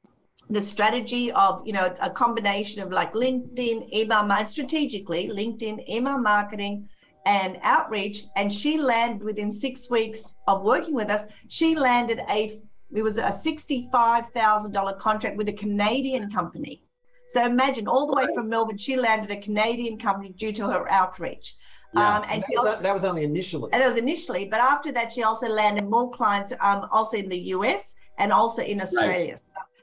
the 0.50 0.62
strategy 0.62 1.32
of 1.32 1.62
you 1.66 1.74
know 1.74 1.96
a 2.02 2.10
combination 2.10 2.82
of 2.82 2.92
like 2.92 3.14
LinkedIn, 3.14 3.94
email, 3.94 4.46
strategically 4.46 5.30
LinkedIn, 5.30 5.88
email 5.88 6.18
marketing, 6.18 6.90
and 7.26 7.60
outreach. 7.62 8.26
And 8.36 8.52
she 8.52 8.80
landed 8.80 9.24
within 9.24 9.52
six 9.52 9.90
weeks 9.90 10.36
of 10.48 10.64
working 10.64 10.96
with 10.96 11.10
us. 11.12 11.26
She 11.48 11.76
landed 11.76 12.20
a 12.30 12.60
it 12.92 13.04
was 13.04 13.20
a 13.20 13.32
sixty-five 13.32 14.30
thousand 14.34 14.72
dollar 14.72 14.94
contract 14.94 15.38
with 15.38 15.50
a 15.50 15.54
Canadian 15.54 16.32
company. 16.32 16.82
So 17.28 17.46
imagine 17.46 17.88
all 17.88 18.08
the 18.08 18.16
way 18.16 18.26
from 18.34 18.50
Melbourne, 18.50 18.80
she 18.80 18.96
landed 18.98 19.30
a 19.30 19.40
Canadian 19.40 20.00
company 20.00 20.30
due 20.30 20.52
to 20.54 20.68
her 20.68 20.92
outreach. 20.92 21.56
Yeah. 21.94 22.18
Um, 22.18 22.24
and 22.24 22.32
And 22.34 22.44
she 22.48 22.56
that, 22.56 22.62
was, 22.62 22.70
also, 22.72 22.84
that 22.84 22.94
was 22.94 23.04
only 23.04 23.24
initially. 23.24 23.70
and 23.74 23.82
that 23.82 23.88
was 23.88 23.98
initially, 23.98 24.46
but 24.46 24.60
after 24.60 24.92
that, 24.92 25.12
she 25.12 25.24
also 25.24 25.48
landed 25.48 25.90
more 25.90 26.12
clients, 26.12 26.54
um, 26.62 26.88
also 26.92 27.18
in 27.18 27.30
the 27.30 27.40
US 27.56 27.96
and 28.18 28.32
also 28.32 28.62
in 28.62 28.80
Australia. 28.82 29.38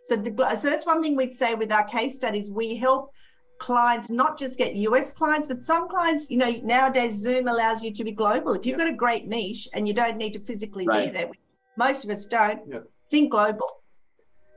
So, 0.04 0.14
the, 0.16 0.56
so 0.56 0.70
that's 0.70 0.86
one 0.86 1.02
thing 1.02 1.16
we'd 1.16 1.34
say 1.34 1.54
with 1.54 1.72
our 1.72 1.84
case 1.84 2.14
studies. 2.16 2.50
We 2.50 2.76
help 2.76 3.12
clients 3.58 4.08
not 4.08 4.38
just 4.38 4.56
get 4.56 4.76
US 4.76 5.12
clients, 5.12 5.48
but 5.48 5.62
some 5.62 5.88
clients, 5.88 6.30
you 6.30 6.36
know, 6.36 6.52
nowadays 6.62 7.14
Zoom 7.14 7.48
allows 7.48 7.82
you 7.82 7.92
to 7.92 8.04
be 8.04 8.12
global. 8.12 8.52
If 8.52 8.66
you've 8.66 8.78
got 8.78 8.88
a 8.88 8.94
great 8.94 9.26
niche 9.26 9.66
and 9.72 9.88
you 9.88 9.94
don't 9.94 10.16
need 10.16 10.32
to 10.34 10.40
physically 10.40 10.84
be 10.84 10.88
Right. 10.88 11.12
there, 11.12 11.30
most 11.76 12.04
of 12.04 12.10
us 12.10 12.26
don't. 12.26 12.60
Yeah. 12.68 12.80
Think 13.10 13.32
global. 13.32 13.82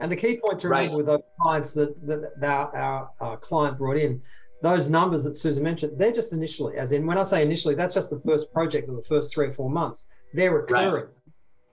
And 0.02 0.12
the 0.12 0.16
key 0.16 0.40
point 0.44 0.60
to 0.60 0.70
Right. 0.70 0.82
remember 0.82 0.98
with 0.98 1.06
those 1.08 1.22
clients 1.42 1.72
that, 1.74 1.96
that, 2.08 2.40
that 2.40 2.50
our, 2.50 2.76
our, 2.76 3.12
our 3.22 3.38
client 3.38 3.78
brought 3.78 3.98
in, 3.98 4.22
those 4.62 4.90
numbers 4.90 5.24
that 5.24 5.36
Susan 5.36 5.64
mentioned, 5.64 5.94
they're 5.98 6.12
just 6.12 6.34
initially, 6.34 6.78
as 6.78 6.92
in 6.92 7.06
when 7.06 7.18
I 7.18 7.24
say 7.24 7.42
initially, 7.42 7.76
that's 7.76 7.96
just 7.96 8.10
the 8.10 8.20
first 8.26 8.52
project 8.54 8.90
of 8.90 8.96
the 8.96 9.04
first 9.04 9.34
three 9.34 9.48
or 9.48 9.54
four 9.54 9.70
months. 9.70 10.08
They're 10.34 10.54
recurring. 10.54 11.08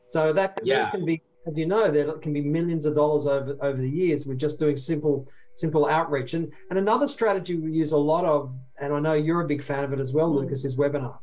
So 0.09 0.33
that 0.33 0.61
Yeah. 0.62 0.88
can 0.90 1.05
be, 1.05 1.21
as 1.47 1.59
you 1.59 1.66
know, 1.66 1.90
there 1.90 2.11
can 2.12 2.33
be 2.33 2.40
millions 2.43 2.87
of 2.87 2.95
dollars 2.95 3.26
over 3.26 3.57
over 3.61 3.78
the 3.81 3.90
years 3.90 4.25
with 4.26 4.38
just 4.38 4.59
doing 4.59 4.76
simple 4.76 5.26
simple 5.55 5.87
outreach. 5.87 6.35
And 6.35 6.52
and 6.71 6.78
another 6.78 7.09
strategy 7.09 7.57
we 7.57 7.73
use 7.73 7.93
a 7.93 7.97
lot 7.99 8.25
of, 8.25 8.52
and 8.78 8.93
I 8.95 9.00
know 9.00 9.14
you're 9.14 9.40
a 9.40 9.47
big 9.47 9.62
fan 9.62 9.83
of 9.85 9.93
it 9.93 10.00
as 10.00 10.12
well, 10.12 10.31
Mm. 10.31 10.37
Lucas, 10.43 10.64
is 10.64 10.76
webinars. 10.76 11.19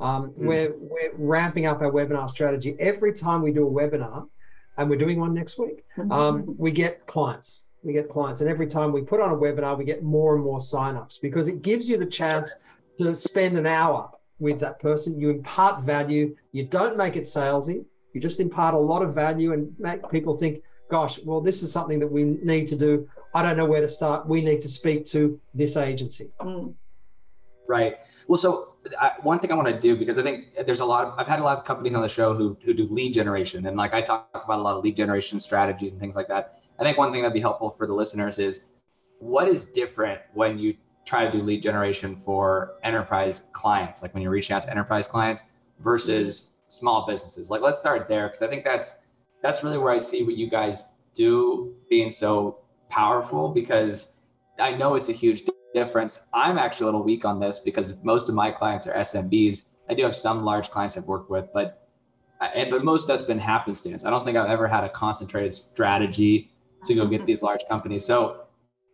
Um, 0.00 0.30
Mm. 0.32 0.46
We're 0.48 0.74
we're 0.78 1.12
ramping 1.16 1.66
up 1.66 1.80
our 1.80 1.92
webinar 1.92 2.28
strategy 2.28 2.74
every 2.80 3.12
time 3.12 3.40
we 3.42 3.52
do 3.52 3.66
a 3.68 3.70
webinar, 3.70 4.26
and 4.78 4.90
we're 4.90 4.98
doing 4.98 5.20
one 5.20 5.32
next 5.34 5.58
week 5.58 5.84
um, 6.10 6.56
we 6.58 6.70
get 6.72 7.06
clients. 7.06 7.68
We 7.84 7.92
get 7.92 8.08
clients. 8.08 8.40
And 8.40 8.50
every 8.50 8.66
time 8.66 8.92
we 8.92 9.02
put 9.02 9.20
on 9.20 9.30
a 9.30 9.36
webinar, 9.36 9.76
we 9.76 9.84
get 9.84 10.02
more 10.02 10.34
and 10.34 10.42
more 10.42 10.58
signups 10.58 11.20
because 11.20 11.48
it 11.48 11.62
gives 11.62 11.88
you 11.88 11.98
the 11.98 12.06
chance 12.06 12.54
to 12.98 13.14
spend 13.14 13.58
an 13.58 13.66
hour 13.66 14.10
with 14.38 14.58
that 14.60 14.80
person. 14.80 15.20
You 15.20 15.30
impart 15.30 15.84
value. 15.84 16.34
You 16.52 16.64
don't 16.64 16.96
make 16.96 17.16
it 17.16 17.22
salesy. 17.22 17.84
You 18.12 18.20
just 18.20 18.40
impart 18.40 18.74
a 18.74 18.78
lot 18.78 19.02
of 19.02 19.14
value 19.14 19.52
and 19.52 19.74
make 19.78 20.08
people 20.10 20.36
think, 20.36 20.62
gosh, 20.88 21.18
well, 21.24 21.40
this 21.40 21.62
is 21.62 21.72
something 21.72 21.98
that 21.98 22.06
we 22.06 22.24
need 22.24 22.68
to 22.68 22.76
do. 22.76 23.08
I 23.34 23.42
don't 23.42 23.56
know 23.56 23.66
where 23.66 23.80
to 23.80 23.88
start. 23.88 24.28
We 24.28 24.40
need 24.40 24.60
to 24.62 24.68
speak 24.68 25.04
to 25.06 25.40
this 25.52 25.76
agency. 25.76 26.30
Mm. 26.40 26.74
Right. 27.66 27.96
Well, 28.28 28.38
so 28.38 28.74
I, 29.00 29.12
one 29.22 29.38
thing 29.38 29.50
I 29.50 29.54
want 29.54 29.68
to 29.68 29.78
do 29.78 29.96
because 29.96 30.18
I 30.18 30.22
think 30.22 30.44
there's 30.66 30.80
a 30.80 30.84
lot 30.84 31.04
of 31.04 31.18
I've 31.18 31.26
had 31.26 31.40
a 31.40 31.42
lot 31.42 31.58
of 31.58 31.64
companies 31.64 31.94
on 31.94 32.02
the 32.02 32.08
show 32.08 32.34
who 32.34 32.56
who 32.64 32.74
do 32.74 32.84
lead 32.86 33.12
generation 33.12 33.66
and 33.66 33.76
like 33.76 33.94
I 33.94 34.02
talk 34.02 34.28
about 34.34 34.58
a 34.58 34.62
lot 34.62 34.76
of 34.76 34.84
lead 34.84 34.96
generation 34.96 35.38
strategies 35.38 35.92
and 35.92 36.00
things 36.00 36.14
like 36.14 36.28
that. 36.28 36.60
I 36.78 36.82
think 36.82 36.98
one 36.98 37.12
thing 37.12 37.22
that'd 37.22 37.34
be 37.34 37.40
helpful 37.40 37.70
for 37.70 37.86
the 37.86 37.94
listeners 37.94 38.38
is 38.38 38.62
what 39.18 39.48
is 39.48 39.64
different 39.64 40.20
when 40.32 40.58
you 40.58 40.76
try 41.06 41.24
to 41.24 41.30
do 41.30 41.42
lead 41.42 41.62
generation 41.62 42.16
for 42.16 42.74
enterprise 42.82 43.42
clients, 43.52 44.02
like 44.02 44.14
when 44.14 44.22
you're 44.22 44.32
reaching 44.32 44.54
out 44.54 44.62
to 44.62 44.70
enterprise 44.70 45.06
clients 45.06 45.44
versus 45.80 46.52
small 46.68 47.06
businesses. 47.06 47.50
Like 47.50 47.60
let's 47.60 47.78
start 47.78 48.08
there 48.08 48.28
because 48.28 48.42
I 48.42 48.48
think 48.48 48.64
that's 48.64 48.96
that's 49.42 49.62
really 49.62 49.78
where 49.78 49.92
I 49.92 49.98
see 49.98 50.24
what 50.24 50.36
you 50.36 50.48
guys 50.48 50.84
do 51.14 51.74
being 51.88 52.10
so 52.10 52.60
powerful 52.88 53.48
because 53.50 54.14
I 54.58 54.72
know 54.72 54.94
it's 54.94 55.08
a 55.08 55.12
huge 55.12 55.42
difference. 55.74 56.20
I'm 56.32 56.58
actually 56.58 56.84
a 56.84 56.86
little 56.86 57.02
weak 57.02 57.24
on 57.24 57.38
this 57.38 57.58
because 57.58 58.02
most 58.02 58.28
of 58.28 58.34
my 58.34 58.50
clients 58.50 58.86
are 58.86 58.94
SMBs. 58.94 59.64
I 59.88 59.94
do 59.94 60.02
have 60.04 60.16
some 60.16 60.44
large 60.44 60.70
clients 60.70 60.96
I've 60.96 61.04
worked 61.04 61.30
with, 61.30 61.48
but 61.52 61.88
but 62.70 62.84
most 62.84 63.06
that's 63.06 63.22
been 63.22 63.38
happenstance. 63.38 64.04
I 64.04 64.10
don't 64.10 64.24
think 64.24 64.36
I've 64.36 64.50
ever 64.50 64.66
had 64.66 64.84
a 64.84 64.88
concentrated 64.88 65.52
strategy 65.52 66.50
to 66.84 66.94
go 66.94 67.06
get 67.06 67.26
these 67.26 67.42
large 67.42 67.62
companies. 67.68 68.04
So 68.04 68.44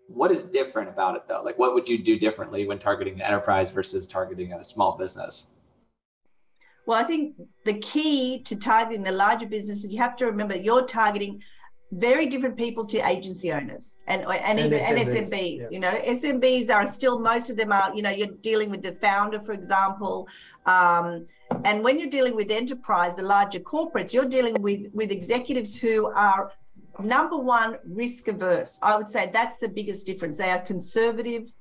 what 0.08 0.30
is 0.30 0.42
different 0.42 0.88
about 0.88 1.16
it 1.16 1.22
though? 1.28 1.42
Like 1.42 1.58
what 1.58 1.74
would 1.74 1.88
you 1.88 1.98
do 2.02 2.18
differently 2.18 2.66
when 2.66 2.78
targeting 2.78 3.18
the 3.18 3.26
enterprise 3.26 3.70
versus 3.70 4.06
targeting 4.06 4.52
a 4.52 4.64
small 4.64 4.96
business? 4.96 5.48
Well, 6.86 6.98
I 6.98 7.04
think 7.04 7.36
the 7.64 7.74
key 7.74 8.42
to 8.42 8.56
targeting 8.56 9.02
the 9.02 9.12
larger 9.12 9.46
businesses, 9.46 9.90
you 9.90 9.98
have 9.98 10.16
to 10.16 10.26
remember 10.26 10.56
you're 10.56 10.86
targeting 10.86 11.42
very 11.92 12.26
different 12.26 12.56
people 12.56 12.86
to 12.86 12.98
agency 13.06 13.52
owners 13.52 13.98
and 14.06 14.22
and, 14.22 14.30
and 14.32 14.58
even 14.60 14.78
SMBs, 14.78 15.16
and 15.16 15.26
SMBs. 15.26 15.58
Yeah. 15.58 15.66
You 15.70 15.80
know, 15.80 15.92
SMBs 15.92 16.70
are 16.70 16.86
still 16.86 17.18
most 17.18 17.50
of 17.50 17.56
them 17.56 17.72
are. 17.72 17.92
You 17.94 18.02
know, 18.02 18.10
you're 18.10 18.34
dealing 18.42 18.70
with 18.70 18.82
the 18.82 18.92
founder, 18.94 19.40
for 19.40 19.52
example, 19.52 20.28
um, 20.66 21.26
and 21.64 21.82
when 21.82 21.98
you're 21.98 22.08
dealing 22.08 22.36
with 22.36 22.50
enterprise, 22.50 23.16
the 23.16 23.22
larger 23.22 23.60
corporates, 23.60 24.12
you're 24.12 24.24
dealing 24.24 24.60
with 24.62 24.86
with 24.92 25.10
executives 25.10 25.76
who 25.76 26.06
are 26.12 26.52
number 26.98 27.36
one 27.36 27.78
risk 27.84 28.28
averse. 28.28 28.78
I 28.82 28.96
would 28.96 29.08
say 29.08 29.30
that's 29.32 29.58
the 29.58 29.68
biggest 29.68 30.06
difference. 30.06 30.38
They 30.38 30.50
are 30.50 30.60
conservative, 30.60 31.52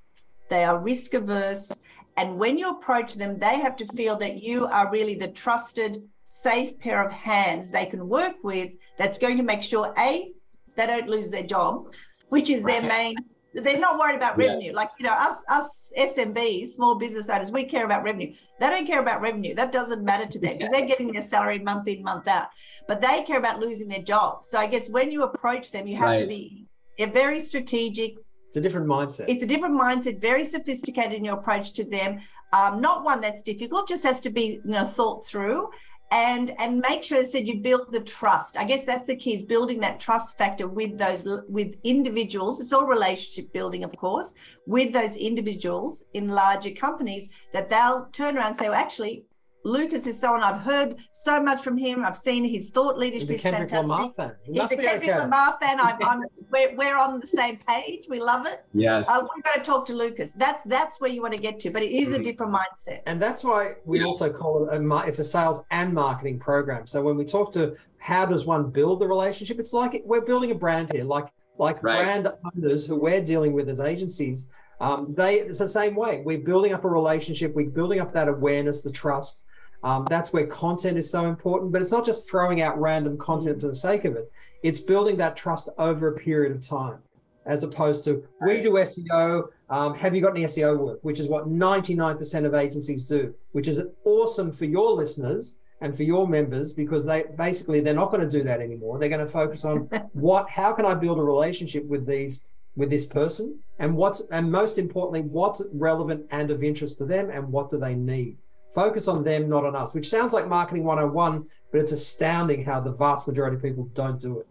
they 0.50 0.64
are 0.64 0.80
risk 0.80 1.14
averse, 1.14 1.72
and 2.18 2.38
when 2.38 2.58
you 2.58 2.70
approach 2.72 3.16
them, 3.16 3.38
they 3.38 3.60
have 3.60 3.76
to 3.78 3.88
feel 3.96 4.18
that 4.18 4.42
you 4.42 4.66
are 4.66 4.92
really 4.92 5.16
the 5.16 5.30
trusted 5.30 5.98
safe 6.30 6.78
pair 6.80 7.04
of 7.06 7.12
hands 7.12 7.70
they 7.70 7.88
can 7.88 8.08
work 8.08 8.36
with 8.44 8.72
that's 8.98 9.18
going 9.18 9.36
to 9.36 9.44
make 9.44 9.64
sure 9.64 9.94
a 9.98 10.32
they 10.76 10.86
don't 10.86 11.10
lose 11.10 11.32
their 11.32 11.44
job 11.44 11.92
which 12.30 12.52
is 12.52 12.62
their 12.62 12.84
main 12.84 13.16
they're 13.54 13.80
not 13.80 13.98
worried 13.98 14.16
about 14.16 14.38
revenue. 14.38 14.68
Yeah. 14.68 14.76
like 14.76 14.92
you 15.00 15.06
know 15.06 15.14
us 15.14 15.38
us 15.50 15.92
smbs 15.98 16.70
small 16.70 16.96
business 16.96 17.30
owners 17.30 17.52
we 17.52 17.64
care 17.64 17.86
about 17.86 18.04
revenue. 18.04 18.34
They 18.60 18.70
don't 18.70 18.86
care 18.86 19.00
about 19.00 19.22
revenue. 19.22 19.56
That 19.56 19.72
doesn't 19.72 20.04
matter 20.04 20.26
to 20.26 20.40
them. 20.40 20.58
Yeah. 20.60 20.68
they're 20.72 20.86
getting 20.86 21.12
their 21.12 21.22
salary 21.22 21.60
month 21.60 21.88
in 21.88 22.04
month 22.04 22.28
out. 22.28 22.50
But 22.88 23.02
they 23.02 23.24
care 23.24 23.38
about 23.38 23.60
losing 23.60 23.88
their 23.88 24.02
job. 24.02 24.44
So 24.44 24.60
i 24.60 24.68
guess 24.68 24.90
when 24.90 25.12
you 25.12 25.24
approach 25.24 25.72
them 25.72 25.88
you 25.88 25.96
have 25.98 26.10
right. 26.10 26.20
to 26.20 26.28
be 26.28 26.66
a 27.00 27.06
very 27.08 27.40
strategic. 27.40 28.16
It's 28.48 28.58
a 28.58 28.62
different 28.62 28.88
mindset. 28.88 29.26
It's 29.28 29.44
a 29.44 29.48
different 29.48 29.80
mindset 29.80 30.20
very 30.20 30.44
sophisticated 30.44 31.14
in 31.14 31.24
your 31.24 31.36
approach 31.36 31.74
to 31.74 31.84
them. 31.84 32.20
Um, 32.52 32.82
not 32.82 33.04
one 33.04 33.22
that's 33.22 33.44
difficult 33.44 33.88
just 33.88 34.04
has 34.04 34.20
to 34.22 34.30
be 34.30 34.60
you 34.66 34.72
know 34.72 34.86
thought 34.86 35.26
through 35.26 35.70
and 36.12 36.52
and 36.60 36.80
make 36.80 37.04
sure 37.04 37.24
said 37.24 37.48
you 37.48 37.58
build 37.58 37.92
the 37.92 38.00
trust. 38.00 38.58
I 38.58 38.64
guess 38.64 38.86
that's 38.86 39.06
the 39.06 39.16
key 39.16 39.36
is 39.36 39.44
building 39.44 39.80
that 39.82 40.00
trust 40.00 40.38
factor 40.38 40.68
with 40.68 40.98
those 40.98 41.26
with 41.48 41.76
individuals. 41.84 42.60
It's 42.60 42.74
all 42.74 42.86
relationship 42.86 43.54
building, 43.54 43.84
of 43.84 43.96
course, 43.96 44.34
with 44.66 44.92
those 44.92 45.16
individuals 45.16 46.06
in 46.14 46.30
larger 46.30 46.72
companies 46.72 47.30
that 47.54 47.70
they'll 47.70 48.08
turn 48.12 48.38
around 48.38 48.48
and 48.48 48.58
say, 48.58 48.70
well, 48.70 48.80
actually, 48.80 49.26
Lucas 49.64 50.08
is 50.08 50.20
someone 50.20 50.42
I've 50.42 50.62
heard 50.62 50.96
so 51.12 51.42
much 51.42 51.64
from 51.64 51.78
him. 51.78 52.06
I've 52.06 52.16
seen 52.16 52.44
his 52.44 52.72
thought 52.72 52.98
leadership 52.98 53.30
He's 53.30 53.40
a 53.40 53.44
Kendrick 53.44 53.70
fantastic. 53.70 53.90
Lamar 53.90 54.14
fan. 54.16 54.36
He 54.44 54.54
He's 54.54 54.72
a 54.72 54.78
Kendrick 54.78 55.10
okay. 55.10 55.20
Lamar 55.20 55.58
fan. 55.62 55.80
I'm, 55.80 55.98
I'm, 56.04 56.22
we're, 56.52 56.76
we're 56.76 56.98
on 56.98 57.20
the 57.20 57.28
same 57.28 57.60
page. 57.68 58.06
We 58.10 58.20
love 58.20 58.46
it. 58.46 58.64
Yes. 58.74 59.08
Uh, 59.10 59.22
we're 59.22 59.42
going 59.42 59.60
to 59.60 59.64
talk 59.64 59.86
to 59.88 59.94
Lucas. 59.94 60.32
That's 60.32 60.60
that's 60.66 61.02
where 61.02 61.12
you 61.12 61.22
want 61.22 61.34
to 61.34 61.40
get 61.40 61.60
to, 61.62 61.72
but 61.72 61.84
it 61.84 61.92
is 61.92 62.10
mm-hmm. 62.10 62.22
a 62.22 62.24
different 62.24 62.54
mindset. 62.54 63.02
And 63.06 63.22
that's 63.22 63.44
why 63.44 63.74
we 63.86 64.04
also 64.04 64.32
call 64.32 64.70
it 64.70 64.82
a 64.82 64.98
it's 65.08 65.20
a 65.20 65.24
sales 65.24 65.62
and 65.72 65.94
marketing 65.94 66.40
program. 66.40 66.88
So 66.88 67.02
when 67.02 67.18
we 67.18 67.26
talk 67.26 67.52
to 67.54 67.76
how 67.98 68.26
does 68.26 68.46
one 68.46 68.70
build 68.70 69.02
the 69.02 69.08
relationship, 69.08 69.60
it's 69.60 69.74
like 69.74 70.02
we're 70.06 70.22
building 70.22 70.52
a 70.52 70.56
brand 70.56 70.92
here, 70.92 71.04
like 71.04 71.28
like 71.58 71.84
right. 71.84 72.04
brand 72.04 72.32
owners 72.56 72.86
who 72.86 72.96
we're 72.96 73.24
dealing 73.24 73.52
with 73.52 73.68
as 73.68 73.82
agencies. 73.82 74.48
Um, 74.80 75.14
they 75.18 75.42
it's 75.42 75.60
the 75.60 75.68
same 75.68 75.96
way. 75.96 76.22
We're 76.26 76.40
building 76.40 76.72
up 76.72 76.86
a 76.86 76.90
relationship. 76.90 77.54
We're 77.54 77.70
building 77.70 78.00
up 78.00 78.14
that 78.14 78.30
awareness, 78.30 78.82
the 78.82 78.92
trust 78.92 79.44
um, 79.84 80.08
that's 80.10 80.34
where 80.34 80.46
content 80.48 80.98
is 80.98 81.10
so 81.10 81.28
important, 81.28 81.72
but 81.72 81.82
it's 81.82 81.92
not 81.92 82.06
just 82.06 82.30
throwing 82.30 82.62
out 82.62 82.80
random 82.80 83.18
content 83.18 83.62
for 83.62 83.68
the 83.68 83.76
sake 83.76 84.06
of 84.06 84.16
it. 84.16 84.32
It's 84.64 84.80
building 84.80 85.16
that 85.18 85.38
trust 85.38 85.70
over 85.78 86.10
a 86.10 86.18
period 86.18 86.52
of 86.56 86.66
time, 86.66 87.00
as 87.46 87.64
opposed 87.64 88.04
to 88.06 88.24
we 88.42 88.62
do 88.62 88.72
SEO. 88.72 89.48
Um, 89.70 89.96
have 89.96 90.16
you 90.16 90.22
got 90.22 90.32
any 90.32 90.44
SEO 90.46 90.78
work? 90.78 91.00
Which 91.04 91.20
is 91.20 91.30
what 91.30 91.48
99% 91.48 92.46
of 92.46 92.54
agencies 92.54 93.08
do, 93.08 93.34
which 93.54 93.68
is 93.68 93.82
awesome 94.04 94.52
for 94.52 94.66
your 94.66 94.92
listeners 94.92 95.58
and 95.82 95.96
for 95.96 96.04
your 96.04 96.28
members 96.28 96.74
because 96.74 97.06
they 97.06 97.24
basically 97.38 97.80
they're 97.80 97.94
not 97.94 98.12
going 98.12 98.28
to 98.28 98.30
do 98.30 98.44
that 98.44 98.60
anymore. 98.60 99.00
They're 99.00 99.08
going 99.08 99.26
to 99.26 99.32
focus 99.32 99.64
on 99.64 99.78
what, 100.14 100.50
how 100.50 100.74
can 100.74 100.86
I 100.86 100.94
build 100.94 101.20
a 101.20 101.24
relationship 101.24 101.86
with 101.86 102.06
these 102.06 102.44
with 102.76 102.90
this 102.90 103.06
person, 103.06 103.60
and 103.80 103.96
what's 103.96 104.22
and 104.32 104.52
most 104.52 104.78
importantly, 104.78 105.22
what's 105.22 105.62
relevant 105.74 106.26
and 106.32 106.50
of 106.50 106.64
interest 106.64 106.98
to 107.00 107.06
them, 107.06 107.30
and 107.30 107.52
what 107.52 107.70
do 107.70 107.78
they 107.78 107.94
need. 107.94 108.38
Focus 108.74 109.08
on 109.08 109.24
them, 109.24 109.50
not 109.50 109.66
on 109.66 109.76
us, 109.76 109.94
which 109.94 110.10
sounds 110.10 110.34
like 110.34 110.48
marketing 110.48 110.84
101, 110.84 111.46
but 111.72 111.82
it's 111.82 111.92
astounding 111.92 112.64
how 112.64 112.80
the 112.80 112.92
vast 112.92 113.28
majority 113.28 113.56
of 113.56 113.64
people 113.64 113.86
don't 113.94 114.20
do 114.20 114.40
it. 114.40 114.48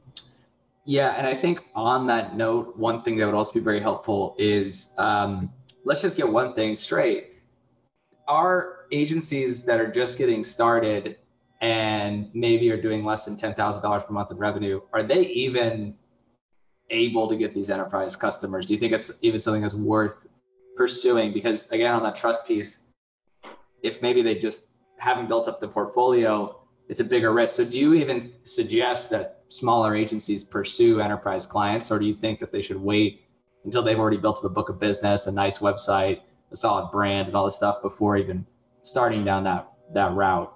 Yeah, 0.85 1.15
and 1.17 1.27
I 1.27 1.35
think 1.35 1.61
on 1.75 2.07
that 2.07 2.37
note, 2.37 2.77
one 2.77 3.03
thing 3.03 3.17
that 3.19 3.27
would 3.27 3.35
also 3.35 3.53
be 3.53 3.61
very 3.61 3.81
helpful 3.81 4.35
is 4.39 4.89
um, 4.97 5.51
let's 5.85 6.03
just 6.03 6.17
get 6.17 6.29
one 6.29 6.55
thing 6.55 6.77
straight. 6.77 7.41
Our 8.27 8.87
agencies 8.91 9.65
that 9.65 9.81
are 9.81 9.91
just 9.91 10.19
getting 10.19 10.43
started 10.43 11.19
and 11.61 12.31
maybe 12.35 12.71
are 12.71 12.81
doing 12.81 13.05
less 13.05 13.25
than 13.25 13.37
$10,000 13.37 14.07
per 14.07 14.13
month 14.13 14.31
in 14.31 14.39
revenue, 14.39 14.81
are 14.93 15.03
they 15.03 15.27
even 15.27 15.95
able 16.91 17.29
to 17.29 17.37
get 17.37 17.55
these 17.55 17.71
enterprise 17.71 18.17
customers? 18.17 18.67
Do 18.67 18.75
you 18.75 18.81
think 18.81 18.93
it's 18.93 19.13
even 19.21 19.41
something 19.41 19.63
that's 19.63 19.75
worth 19.75 20.27
pursuing? 20.77 21.33
Because 21.33 21.69
again, 21.71 21.95
on 21.95 22.03
that 22.05 22.17
trust 22.17 22.47
piece, 22.47 22.79
if 23.83 24.03
maybe 24.03 24.23
they 24.23 24.35
just 24.35 24.69
haven't 24.97 25.29
built 25.29 25.49
up 25.49 25.61
the 25.61 25.69
portfolio, 25.69 26.61
it's 26.89 27.01
a 27.01 27.05
bigger 27.05 27.33
risk. 27.33 27.57
So 27.57 27.65
do 27.65 27.79
you 27.79 27.95
even 27.95 28.33
suggest 28.45 29.11
that 29.11 29.43
smaller 29.49 29.95
agencies 29.95 30.45
pursue 30.45 31.01
enterprise 31.01 31.47
clients, 31.47 31.91
or 31.91 31.99
do 31.99 32.07
you 32.07 32.15
think 32.15 32.41
that 32.41 32.53
they 32.53 32.63
should 32.63 32.81
wait 32.81 33.23
until 33.65 33.83
they've 33.83 33.99
already 33.99 34.17
built 34.17 34.39
up 34.39 34.45
a 34.45 34.49
book 34.49 34.69
of 34.69 34.79
business, 34.81 35.27
a 35.27 35.33
nice 35.33 35.59
website, 35.59 36.21
a 36.51 36.57
solid 36.57 36.91
brand, 36.91 37.29
and 37.29 37.37
all 37.37 37.45
this 37.45 37.57
stuff 37.57 37.83
before 37.83 38.17
even 38.17 38.47
starting 38.83 39.25
down 39.25 39.45
that 39.45 39.71
that 39.95 40.13
route? 40.15 40.53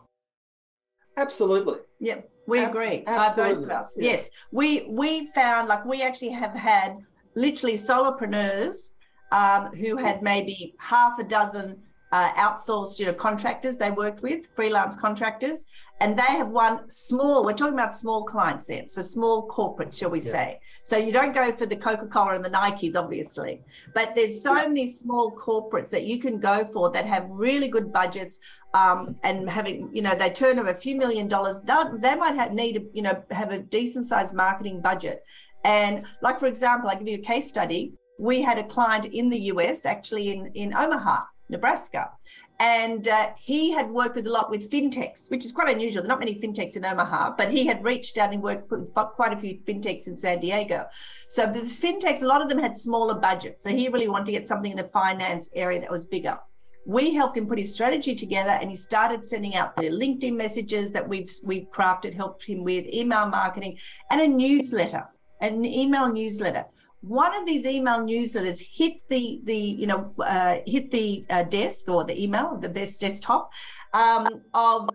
Absolutely. 1.16 1.78
Yeah, 2.00 2.20
we 2.46 2.60
agree. 2.60 3.04
Absolutely. 3.06 3.54
both 3.54 3.64
of 3.64 3.70
us. 3.70 3.96
Yeah. 3.98 4.12
Yes, 4.12 4.30
we 4.50 4.86
we 4.88 5.30
found 5.34 5.68
like 5.68 5.84
we 5.84 6.02
actually 6.02 6.30
have 6.30 6.54
had 6.54 6.98
literally 7.34 7.76
solopreneurs 7.76 8.92
um, 9.30 9.66
who 9.74 9.96
had 9.96 10.22
maybe 10.22 10.74
half 10.78 11.18
a 11.18 11.24
dozen 11.24 11.82
uh, 12.12 12.32
outsourced 12.34 12.98
you 12.98 13.06
know 13.06 13.14
contractors 13.14 13.76
they 13.76 13.90
worked 13.90 14.22
with 14.22 14.46
freelance 14.54 14.94
contractors 14.96 15.66
and 16.00 16.18
they 16.18 16.22
have 16.22 16.48
won 16.48 16.90
small 16.90 17.44
we're 17.44 17.52
talking 17.52 17.74
about 17.74 17.96
small 17.96 18.24
clients 18.24 18.66
then 18.66 18.88
so 18.88 19.00
small 19.00 19.48
corporates 19.48 19.98
shall 19.98 20.10
we 20.10 20.20
yeah. 20.20 20.30
say 20.30 20.60
so 20.82 20.96
you 20.96 21.10
don't 21.10 21.34
go 21.34 21.50
for 21.52 21.64
the 21.64 21.76
coca-cola 21.76 22.34
and 22.34 22.44
the 22.44 22.50
nikes 22.50 22.96
obviously 22.96 23.62
but 23.94 24.14
there's 24.14 24.42
so 24.42 24.54
yeah. 24.54 24.66
many 24.66 24.92
small 24.92 25.32
corporates 25.32 25.88
that 25.88 26.04
you 26.04 26.20
can 26.20 26.38
go 26.38 26.64
for 26.66 26.90
that 26.90 27.06
have 27.06 27.26
really 27.30 27.68
good 27.68 27.90
budgets 27.92 28.40
um, 28.74 29.16
and 29.22 29.48
having 29.48 29.88
you 29.92 30.02
know 30.02 30.14
they 30.14 30.28
turn 30.28 30.58
over 30.58 30.70
a 30.70 30.74
few 30.74 30.96
million 30.96 31.28
dollars 31.28 31.56
they, 31.64 31.82
they 31.98 32.14
might 32.14 32.34
have 32.34 32.52
need 32.52 32.84
you 32.92 33.02
know 33.02 33.22
have 33.30 33.52
a 33.52 33.58
decent 33.58 34.06
sized 34.06 34.34
marketing 34.34 34.80
budget 34.82 35.24
and 35.64 36.04
like 36.20 36.38
for 36.38 36.46
example 36.46 36.90
i 36.90 36.94
give 36.94 37.08
you 37.08 37.18
a 37.18 37.22
case 37.22 37.48
study 37.48 37.94
we 38.18 38.42
had 38.42 38.58
a 38.58 38.64
client 38.64 39.06
in 39.06 39.30
the 39.30 39.38
us 39.38 39.86
actually 39.86 40.30
in 40.30 40.46
in 40.48 40.74
omaha 40.74 41.22
Nebraska. 41.52 42.10
And 42.58 43.08
uh, 43.08 43.30
he 43.38 43.72
had 43.72 43.90
worked 43.90 44.14
with 44.14 44.26
a 44.26 44.30
lot 44.30 44.50
with 44.50 44.70
fintechs, 44.70 45.30
which 45.30 45.44
is 45.44 45.52
quite 45.52 45.74
unusual. 45.74 46.02
There 46.02 46.10
are 46.10 46.14
not 46.14 46.20
many 46.20 46.36
fintechs 46.36 46.76
in 46.76 46.84
Omaha, 46.84 47.34
but 47.36 47.50
he 47.50 47.66
had 47.66 47.82
reached 47.82 48.18
out 48.18 48.32
and 48.32 48.42
worked 48.42 48.70
with 48.70 48.92
quite 48.94 49.32
a 49.32 49.36
few 49.36 49.58
fintechs 49.66 50.06
in 50.06 50.16
San 50.16 50.38
Diego. 50.40 50.86
So 51.28 51.46
the 51.46 51.60
fintechs, 51.62 52.22
a 52.22 52.26
lot 52.26 52.40
of 52.40 52.48
them 52.48 52.58
had 52.58 52.76
smaller 52.76 53.14
budgets. 53.14 53.64
So 53.64 53.70
he 53.70 53.88
really 53.88 54.08
wanted 54.08 54.26
to 54.26 54.32
get 54.32 54.46
something 54.46 54.70
in 54.70 54.76
the 54.76 54.90
finance 54.92 55.48
area 55.54 55.80
that 55.80 55.90
was 55.90 56.04
bigger. 56.06 56.38
We 56.86 57.14
helped 57.14 57.36
him 57.36 57.46
put 57.46 57.58
his 57.58 57.72
strategy 57.72 58.14
together, 58.14 58.50
and 58.50 58.68
he 58.68 58.76
started 58.76 59.24
sending 59.24 59.54
out 59.54 59.76
the 59.76 59.84
LinkedIn 59.84 60.36
messages 60.36 60.90
that 60.92 61.08
we've 61.08 61.32
we've 61.44 61.68
crafted, 61.70 62.12
helped 62.12 62.44
him 62.44 62.64
with 62.64 62.86
email 62.86 63.26
marketing, 63.26 63.78
and 64.10 64.20
a 64.20 64.26
newsletter, 64.26 65.04
an 65.40 65.64
email 65.64 66.12
newsletter 66.12 66.64
one 67.02 67.34
of 67.36 67.44
these 67.46 67.66
email 67.66 68.00
newsletters 68.00 68.60
hit 68.60 69.06
the 69.08 69.40
the 69.44 69.56
you 69.56 69.86
know 69.86 70.14
uh, 70.20 70.58
hit 70.66 70.90
the 70.90 71.24
uh, 71.30 71.42
desk 71.42 71.88
or 71.88 72.04
the 72.04 72.22
email 72.22 72.56
the 72.56 72.68
best 72.68 73.00
desktop 73.00 73.50
um, 73.92 74.42
of 74.54 74.88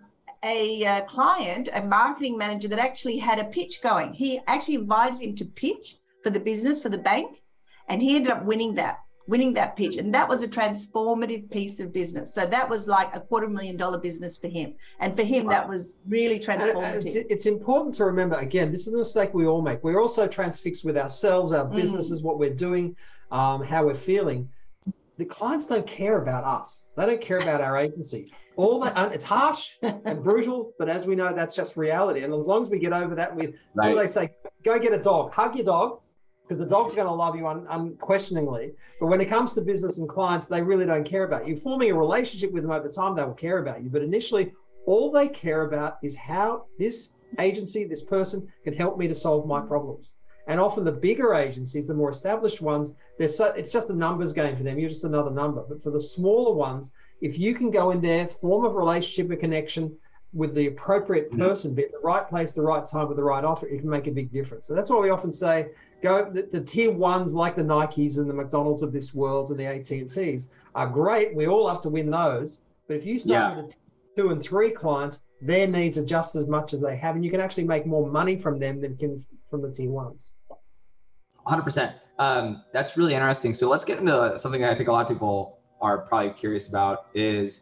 a 0.44 0.86
uh, 0.86 1.02
client 1.06 1.70
a 1.74 1.84
marketing 1.84 2.38
manager 2.38 2.68
that 2.70 2.80
actually 2.80 3.18
had 3.18 3.40
a 3.40 3.46
pitch 3.46 3.82
going. 3.82 4.14
He 4.14 4.40
actually 4.48 4.76
invited 4.76 5.20
him 5.22 5.36
to 5.36 5.46
pitch 5.46 5.98
for 6.24 6.30
the 6.30 6.40
business 6.40 6.80
for 6.80 6.90
the 6.90 6.98
bank 6.98 7.42
and 7.90 8.02
he 8.02 8.16
ended 8.16 8.32
up 8.32 8.46
winning 8.46 8.76
that 8.76 9.00
winning 9.28 9.54
that 9.54 9.76
pitch. 9.76 9.98
And 9.98 10.14
that 10.14 10.28
was 10.28 10.42
a 10.42 10.48
transformative 10.48 11.50
piece 11.52 11.80
of 11.80 11.92
business. 11.94 12.34
So 12.34 12.46
that 12.46 12.68
was 12.68 12.88
like 12.88 13.16
a 13.16 13.20
quarter 13.20 13.48
million 13.48 13.78
dollar 13.78 14.00
business 14.00 14.38
for 14.38 14.48
him. 14.48 14.74
And 15.00 15.16
for 15.16 15.24
him, 15.24 15.46
wow. 15.46 15.52
that 15.52 15.70
was 15.70 15.98
really 16.08 16.40
transformative. 16.40 17.06
It's, 17.06 17.16
it's, 17.16 17.46
important 17.46 17.94
to 17.96 18.06
remember 18.06 18.38
again, 18.38 18.72
this 18.72 18.88
is 18.88 18.94
a 18.94 18.98
mistake 18.98 19.34
we 19.34 19.46
all 19.46 19.62
make. 19.62 19.84
We're 19.84 20.02
also 20.02 20.28
transfixed 20.28 20.86
with 20.86 20.98
ourselves, 20.98 21.52
our 21.52 21.66
mm. 21.66 21.76
businesses, 21.76 22.22
mm. 22.22 22.26
what 22.26 22.40
we're 22.40 22.54
doing, 22.54 22.96
um, 23.32 23.64
how 23.64 23.86
we're 23.86 23.96
feeling. 23.96 24.50
The 25.18 25.26
clients 25.26 25.66
don't 25.66 25.88
care 25.88 26.22
about 26.22 26.44
us. 26.44 26.92
They 26.96 27.06
don't 27.06 27.22
care 27.22 27.38
about 27.38 27.60
our 27.60 27.76
agency. 27.76 28.32
All 28.56 28.80
that 28.82 29.14
it's 29.14 29.24
harsh 29.24 29.72
and 29.82 30.24
brutal, 30.24 30.74
but 30.80 30.90
as 30.90 31.06
we 31.06 31.16
know, 31.16 31.34
that's 31.34 31.56
just 31.56 31.76
reality. 31.76 32.24
And 32.24 32.34
as 32.34 32.48
long 32.48 32.62
as 32.62 32.70
we 32.70 32.80
get 32.80 32.94
over 32.94 33.14
that, 33.16 33.36
we 33.36 33.48
right. 33.48 33.56
what 33.74 33.90
do 33.90 33.96
they 33.96 34.08
say? 34.08 34.32
Go 34.64 34.80
get 34.80 34.94
a 34.94 35.02
dog, 35.02 35.32
hug 35.32 35.56
your 35.56 35.66
dog, 35.66 36.00
because 36.48 36.60
the 36.60 36.66
dog's 36.66 36.96
going 36.96 37.08
to 37.08 37.14
love 37.14 37.36
you 37.36 37.46
un- 37.46 37.68
unquestioningly. 37.70 38.72
But 39.00 39.08
when 39.08 39.20
it 39.20 39.26
comes 39.26 39.54
to 39.54 39.62
business 39.62 39.98
and 39.98 40.08
clients, 40.08 40.48
they 40.48 40.62
really 40.62 40.86
don't 40.86 41.04
care 41.04 41.26
about 41.26 41.46
you. 41.46 41.58
Forming 41.58 41.92
a 41.92 41.96
relationship 41.98 42.54
with 42.54 42.64
them 42.64 42.72
over 42.72 42.88
time, 42.88 43.16
they 43.16 43.24
will 43.24 43.34
care 43.34 43.58
about 43.58 43.84
you. 43.84 43.90
But 43.90 44.02
initially, 44.02 44.54
all 44.86 45.12
they 45.12 45.28
care 45.28 45.64
about 45.64 45.98
is 46.02 46.16
how 46.16 46.66
this 46.80 47.14
agency, 47.40 47.84
this 47.84 48.04
person 48.04 48.48
can 48.64 48.74
help 48.74 48.98
me 48.98 49.08
to 49.10 49.14
solve 49.14 49.46
my 49.46 49.60
problems. 49.60 50.14
And 50.48 50.62
often 50.62 50.86
the 50.86 50.94
bigger 50.94 51.34
agencies, 51.34 51.88
the 51.88 51.94
more 51.94 52.10
established 52.10 52.62
ones, 52.62 52.96
they're 53.20 53.28
so, 53.28 53.48
it's 53.48 53.74
just 53.74 53.90
a 53.90 53.94
numbers 53.94 54.32
game 54.32 54.56
for 54.56 54.64
them. 54.64 54.80
You're 54.80 54.88
just 54.88 55.04
another 55.04 55.32
number. 55.32 55.66
But 55.68 55.84
for 55.84 55.92
the 55.92 56.00
smaller 56.00 56.56
ones, 56.56 56.94
if 57.22 57.38
you 57.38 57.54
can 57.54 57.70
go 57.70 57.92
in 57.92 58.00
there, 58.00 58.30
form 58.40 58.64
a 58.64 58.70
relationship, 58.70 59.30
a 59.32 59.36
connection 59.36 59.94
with 60.38 60.54
the 60.54 60.68
appropriate 60.68 61.30
mm-hmm. 61.32 61.42
person, 61.42 61.74
be 61.74 61.84
at 61.84 61.92
the 61.92 62.00
right 62.00 62.28
place, 62.30 62.54
the 62.54 62.62
right 62.62 62.86
time, 62.86 63.08
with 63.08 63.18
the 63.18 63.24
right 63.24 63.44
offer, 63.44 63.68
it 63.68 63.80
can 63.80 63.90
make 63.90 64.06
a 64.06 64.12
big 64.12 64.32
difference. 64.32 64.68
So 64.68 64.76
that's 64.76 64.90
why 64.90 65.00
we 65.00 65.10
often 65.10 65.32
say 65.32 65.70
go 66.04 66.30
the, 66.30 66.44
the, 66.44 66.62
tier 66.62 66.92
ones 66.92 67.34
like 67.34 67.56
the 67.56 67.64
Nikes 67.64 68.20
and 68.20 68.30
the 68.30 68.34
McDonald's 68.34 68.84
of 68.84 68.94
this 68.94 69.16
world 69.16 69.50
and 69.50 69.60
the 69.60 69.66
AT&Ts 69.66 70.50
are 70.76 70.88
great. 70.88 71.36
We 71.36 71.48
all 71.48 71.68
have 71.68 71.82
to 71.82 71.90
win 71.90 72.12
those. 72.12 72.62
But 72.88 72.98
if 72.98 73.06
you 73.06 73.18
start 73.18 73.56
yeah. 73.56 73.62
with 73.62 73.76
the 74.16 74.22
two 74.22 74.30
and 74.30 74.40
three 74.40 74.70
clients, 74.70 75.24
their 75.42 75.68
needs 75.68 75.98
are 75.98 76.06
just 76.06 76.36
as 76.36 76.46
much 76.46 76.74
as 76.74 76.82
they 76.82 76.96
have, 76.96 77.16
and 77.16 77.26
you 77.26 77.32
can 77.32 77.42
actually 77.42 77.66
make 77.66 77.86
more 77.86 78.08
money 78.08 78.38
from 78.38 78.60
them 78.60 78.80
than 78.80 78.96
can 78.96 79.26
from 79.50 79.64
the 79.64 79.72
tier 79.72 79.90
ones. 79.90 80.34
100%. 81.48 81.94
Um, 82.20 82.64
that's 82.74 82.96
really 82.96 83.14
interesting. 83.14 83.54
So 83.54 83.70
let's 83.70 83.84
get 83.84 84.00
into 84.00 84.38
something 84.38 84.62
that 84.62 84.72
I 84.72 84.76
think 84.76 84.90
a 84.90 84.92
lot 84.92 85.02
of 85.04 85.08
people 85.08 85.60
are 85.82 86.00
probably 86.00 86.32
curious 86.32 86.68
about 86.68 87.08
is 87.14 87.62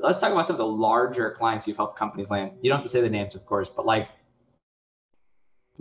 let's 0.00 0.18
talk 0.18 0.32
about 0.32 0.46
some 0.46 0.54
of 0.54 0.58
the 0.58 0.66
larger 0.66 1.30
clients 1.30 1.66
you've 1.66 1.76
helped 1.76 1.98
companies 1.98 2.30
land. 2.30 2.52
You 2.62 2.70
don't 2.70 2.78
have 2.78 2.84
to 2.84 2.90
say 2.90 3.00
the 3.00 3.10
names, 3.10 3.34
of 3.34 3.44
course, 3.46 3.68
but 3.68 3.86
like 3.86 4.08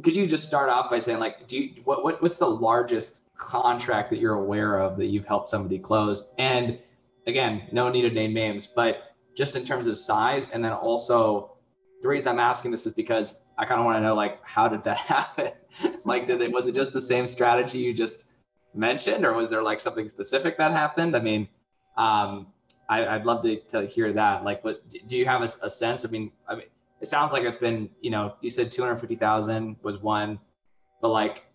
could 0.04 0.16
you 0.16 0.28
just 0.28 0.44
start 0.44 0.70
off 0.70 0.92
by 0.92 1.00
saying 1.00 1.20
like 1.20 1.48
do 1.48 1.58
you 1.58 1.82
what, 1.84 2.04
what 2.04 2.22
what's 2.22 2.38
the 2.38 2.50
largest 2.50 3.24
contract 3.36 4.10
that 4.12 4.20
you're 4.20 4.36
aware 4.36 4.80
of 4.80 4.98
that 4.98 5.08
you've 5.08 5.26
helped 5.26 5.50
somebody 5.50 5.80
close? 5.80 6.32
And 6.38 6.80
again 7.28 7.64
no 7.72 7.90
need 7.90 8.04
to 8.04 8.10
name 8.10 8.34
names 8.34 8.68
but 8.68 9.16
just 9.36 9.56
in 9.56 9.64
terms 9.64 9.86
of 9.86 9.98
size 9.98 10.48
and 10.54 10.64
then 10.64 10.72
also 10.72 11.52
the 12.02 12.08
reason 12.08 12.32
i'm 12.32 12.40
asking 12.40 12.72
this 12.72 12.86
is 12.86 12.94
because 12.94 13.36
i 13.58 13.66
kind 13.66 13.80
of 13.80 13.86
want 13.86 13.98
to 13.98 14.02
know 14.02 14.16
like 14.16 14.40
how 14.44 14.68
did 14.68 14.84
that 14.84 14.98
happen? 15.14 15.52
Like 16.06 16.26
did 16.26 16.42
it 16.42 16.52
was 16.52 16.68
it 16.68 16.74
just 16.74 16.94
the 16.94 17.02
same 17.02 17.28
strategy 17.28 17.80
you 17.80 17.94
just 17.94 18.26
mentioned 18.74 19.26
or 19.26 19.34
was 19.34 19.50
there 19.50 19.62
like 19.62 19.80
something 19.80 20.08
specific 20.10 20.58
that 20.58 20.72
happened? 20.72 21.16
I 21.16 21.20
mean 21.20 21.50
um 21.98 22.48
I, 22.90 23.18
would 23.18 23.26
love 23.26 23.42
to, 23.44 23.60
to 23.72 23.86
hear 23.86 24.14
that 24.14 24.44
like 24.44 24.64
what 24.64 24.82
do 25.08 25.18
you 25.18 25.26
have 25.26 25.42
a, 25.42 25.50
a 25.62 25.70
sense 25.70 26.06
i 26.06 26.08
mean 26.10 26.32
i 26.48 26.56
mean 26.56 26.68
it 27.02 27.08
sounds 27.08 27.32
like 27.32 27.44
it's 27.44 27.58
been, 27.58 27.90
you 28.02 28.10
know, 28.10 28.36
you 28.42 28.50
said 28.50 28.72
250,000 28.72 29.78
was 29.84 30.00
one, 30.00 30.40
but 31.02 31.10
like, 31.10 31.46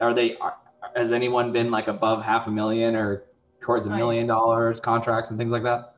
are 0.00 0.14
they, 0.14 0.36
are, 0.38 0.56
has 0.96 1.12
anyone 1.12 1.52
been 1.52 1.70
like 1.70 1.88
above 1.88 2.24
half 2.24 2.46
a 2.46 2.50
million 2.50 2.96
or 2.96 3.24
towards 3.60 3.86
a 3.86 3.90
million 3.90 4.26
dollars 4.26 4.80
contracts 4.80 5.30
and 5.30 5.38
things 5.38 5.52
like 5.52 5.64
that? 5.64 5.96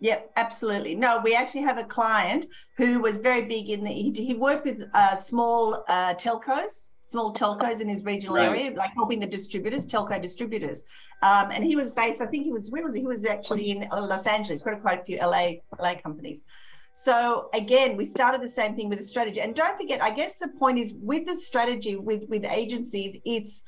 Yep, 0.00 0.32
absolutely. 0.36 0.94
No, 0.94 1.20
we 1.22 1.34
actually 1.34 1.62
have 1.62 1.78
a 1.78 1.84
client 1.84 2.46
who 2.76 3.00
was 3.00 3.18
very 3.18 3.42
big 3.42 3.70
in 3.70 3.84
the, 3.84 3.90
he, 3.90 4.12
he 4.12 4.34
worked 4.34 4.64
with 4.64 4.84
uh, 4.94 5.14
small 5.14 5.84
uh, 5.88 6.14
telcos, 6.14 6.90
small 7.08 7.32
telcos 7.32 7.80
in 7.80 7.88
his 7.88 8.04
regional 8.04 8.36
right. 8.36 8.48
area, 8.48 8.70
like 8.76 8.90
helping 8.94 9.18
the 9.18 9.26
distributors, 9.26 9.86
telco 9.86 10.20
distributors. 10.20 10.84
Um, 11.22 11.50
and 11.50 11.64
he 11.64 11.74
was 11.74 11.88
based, 11.90 12.20
I 12.20 12.26
think 12.26 12.44
he 12.44 12.52
was, 12.52 12.70
where 12.70 12.84
was 12.84 12.94
he? 12.94 13.00
He 13.00 13.06
was 13.06 13.24
actually 13.24 13.70
in 13.70 13.88
Los 13.90 14.26
Angeles, 14.26 14.60
quite, 14.60 14.82
quite 14.82 15.00
a 15.00 15.04
few 15.04 15.16
LA, 15.16 15.52
LA 15.80 15.94
companies. 15.94 16.44
So 16.92 17.48
again, 17.54 17.96
we 17.96 18.04
started 18.04 18.42
the 18.42 18.48
same 18.48 18.76
thing 18.76 18.90
with 18.90 18.98
the 18.98 19.04
strategy. 19.04 19.40
And 19.40 19.54
don't 19.54 19.80
forget, 19.80 20.02
I 20.02 20.10
guess 20.10 20.36
the 20.36 20.48
point 20.48 20.78
is 20.78 20.92
with 21.00 21.26
the 21.26 21.34
strategy 21.34 21.96
with 21.96 22.28
with 22.28 22.44
agencies, 22.44 23.16
it's 23.24 23.64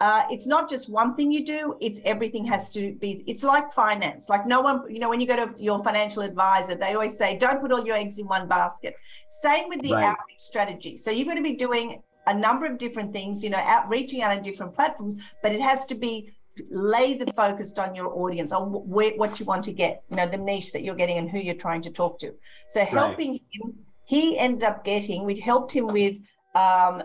uh, 0.00 0.22
it's 0.28 0.46
not 0.46 0.68
just 0.68 0.90
one 0.90 1.14
thing 1.14 1.30
you 1.30 1.46
do 1.46 1.76
it's 1.80 2.00
everything 2.04 2.44
has 2.44 2.68
to 2.68 2.94
be 2.94 3.22
it's 3.28 3.44
like 3.44 3.72
finance 3.72 4.28
like 4.28 4.44
no 4.44 4.60
one 4.60 4.82
you 4.92 4.98
know 4.98 5.08
when 5.08 5.20
you 5.20 5.26
go 5.26 5.36
to 5.36 5.62
your 5.62 5.82
financial 5.84 6.20
advisor 6.20 6.74
they 6.74 6.94
always 6.94 7.16
say 7.16 7.38
don't 7.38 7.60
put 7.60 7.70
all 7.70 7.86
your 7.86 7.94
eggs 7.94 8.18
in 8.18 8.26
one 8.26 8.48
basket 8.48 8.96
same 9.40 9.68
with 9.68 9.80
the 9.82 9.92
right. 9.92 10.06
outreach 10.06 10.40
strategy 10.40 10.98
so 10.98 11.12
you're 11.12 11.24
going 11.24 11.36
to 11.36 11.44
be 11.44 11.54
doing 11.54 12.02
a 12.26 12.34
number 12.34 12.66
of 12.66 12.78
different 12.78 13.12
things 13.12 13.42
you 13.42 13.50
know 13.50 13.58
out 13.58 13.88
reaching 13.88 14.22
out 14.22 14.36
on 14.36 14.42
different 14.42 14.74
platforms 14.74 15.16
but 15.42 15.52
it 15.52 15.60
has 15.60 15.84
to 15.86 15.94
be 15.94 16.32
laser 16.70 17.26
focused 17.36 17.78
on 17.78 17.94
your 17.94 18.16
audience 18.16 18.52
on 18.52 18.70
where, 18.70 19.12
what 19.16 19.40
you 19.40 19.46
want 19.46 19.64
to 19.64 19.72
get 19.72 20.02
you 20.10 20.16
know 20.16 20.26
the 20.26 20.36
niche 20.36 20.72
that 20.72 20.82
you're 20.82 20.94
getting 20.94 21.18
and 21.18 21.30
who 21.30 21.38
you're 21.38 21.54
trying 21.54 21.82
to 21.82 21.90
talk 21.90 22.18
to 22.18 22.32
so 22.68 22.84
helping 22.84 23.32
right. 23.32 23.42
him 23.52 23.74
he 24.04 24.38
ended 24.38 24.62
up 24.62 24.84
getting 24.84 25.24
we 25.24 25.38
helped 25.38 25.72
him 25.72 25.86
with 25.86 26.14
um, 26.54 27.02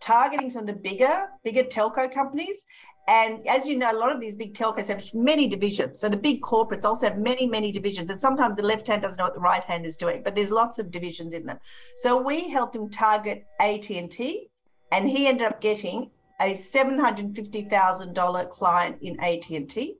targeting 0.00 0.50
some 0.50 0.62
of 0.62 0.66
the 0.66 0.74
bigger 0.74 1.26
bigger 1.42 1.62
telco 1.62 2.12
companies 2.12 2.64
and 3.10 3.44
as 3.48 3.66
you 3.66 3.76
know, 3.76 3.90
a 3.90 3.98
lot 3.98 4.12
of 4.14 4.20
these 4.20 4.36
big 4.36 4.54
telcos 4.54 4.86
have 4.86 5.02
many 5.14 5.48
divisions. 5.48 5.98
So 5.98 6.08
the 6.08 6.16
big 6.16 6.42
corporates 6.42 6.84
also 6.84 7.08
have 7.08 7.18
many, 7.18 7.46
many 7.48 7.72
divisions. 7.72 8.08
And 8.08 8.20
sometimes 8.20 8.56
the 8.56 8.62
left 8.62 8.86
hand 8.86 9.02
doesn't 9.02 9.18
know 9.18 9.24
what 9.24 9.34
the 9.34 9.40
right 9.40 9.64
hand 9.64 9.84
is 9.84 9.96
doing, 9.96 10.22
but 10.22 10.36
there's 10.36 10.52
lots 10.52 10.78
of 10.78 10.92
divisions 10.92 11.34
in 11.34 11.44
them. 11.44 11.58
So 11.96 12.16
we 12.22 12.48
helped 12.48 12.76
him 12.76 12.88
target 12.88 13.46
AT&T, 13.58 14.49
and 14.90 15.08
he 15.08 15.26
ended 15.26 15.46
up 15.46 15.60
getting 15.60 16.10
a 16.40 16.54
$750,000 16.54 18.50
client 18.50 18.96
in 19.02 19.20
AT&T. 19.20 19.96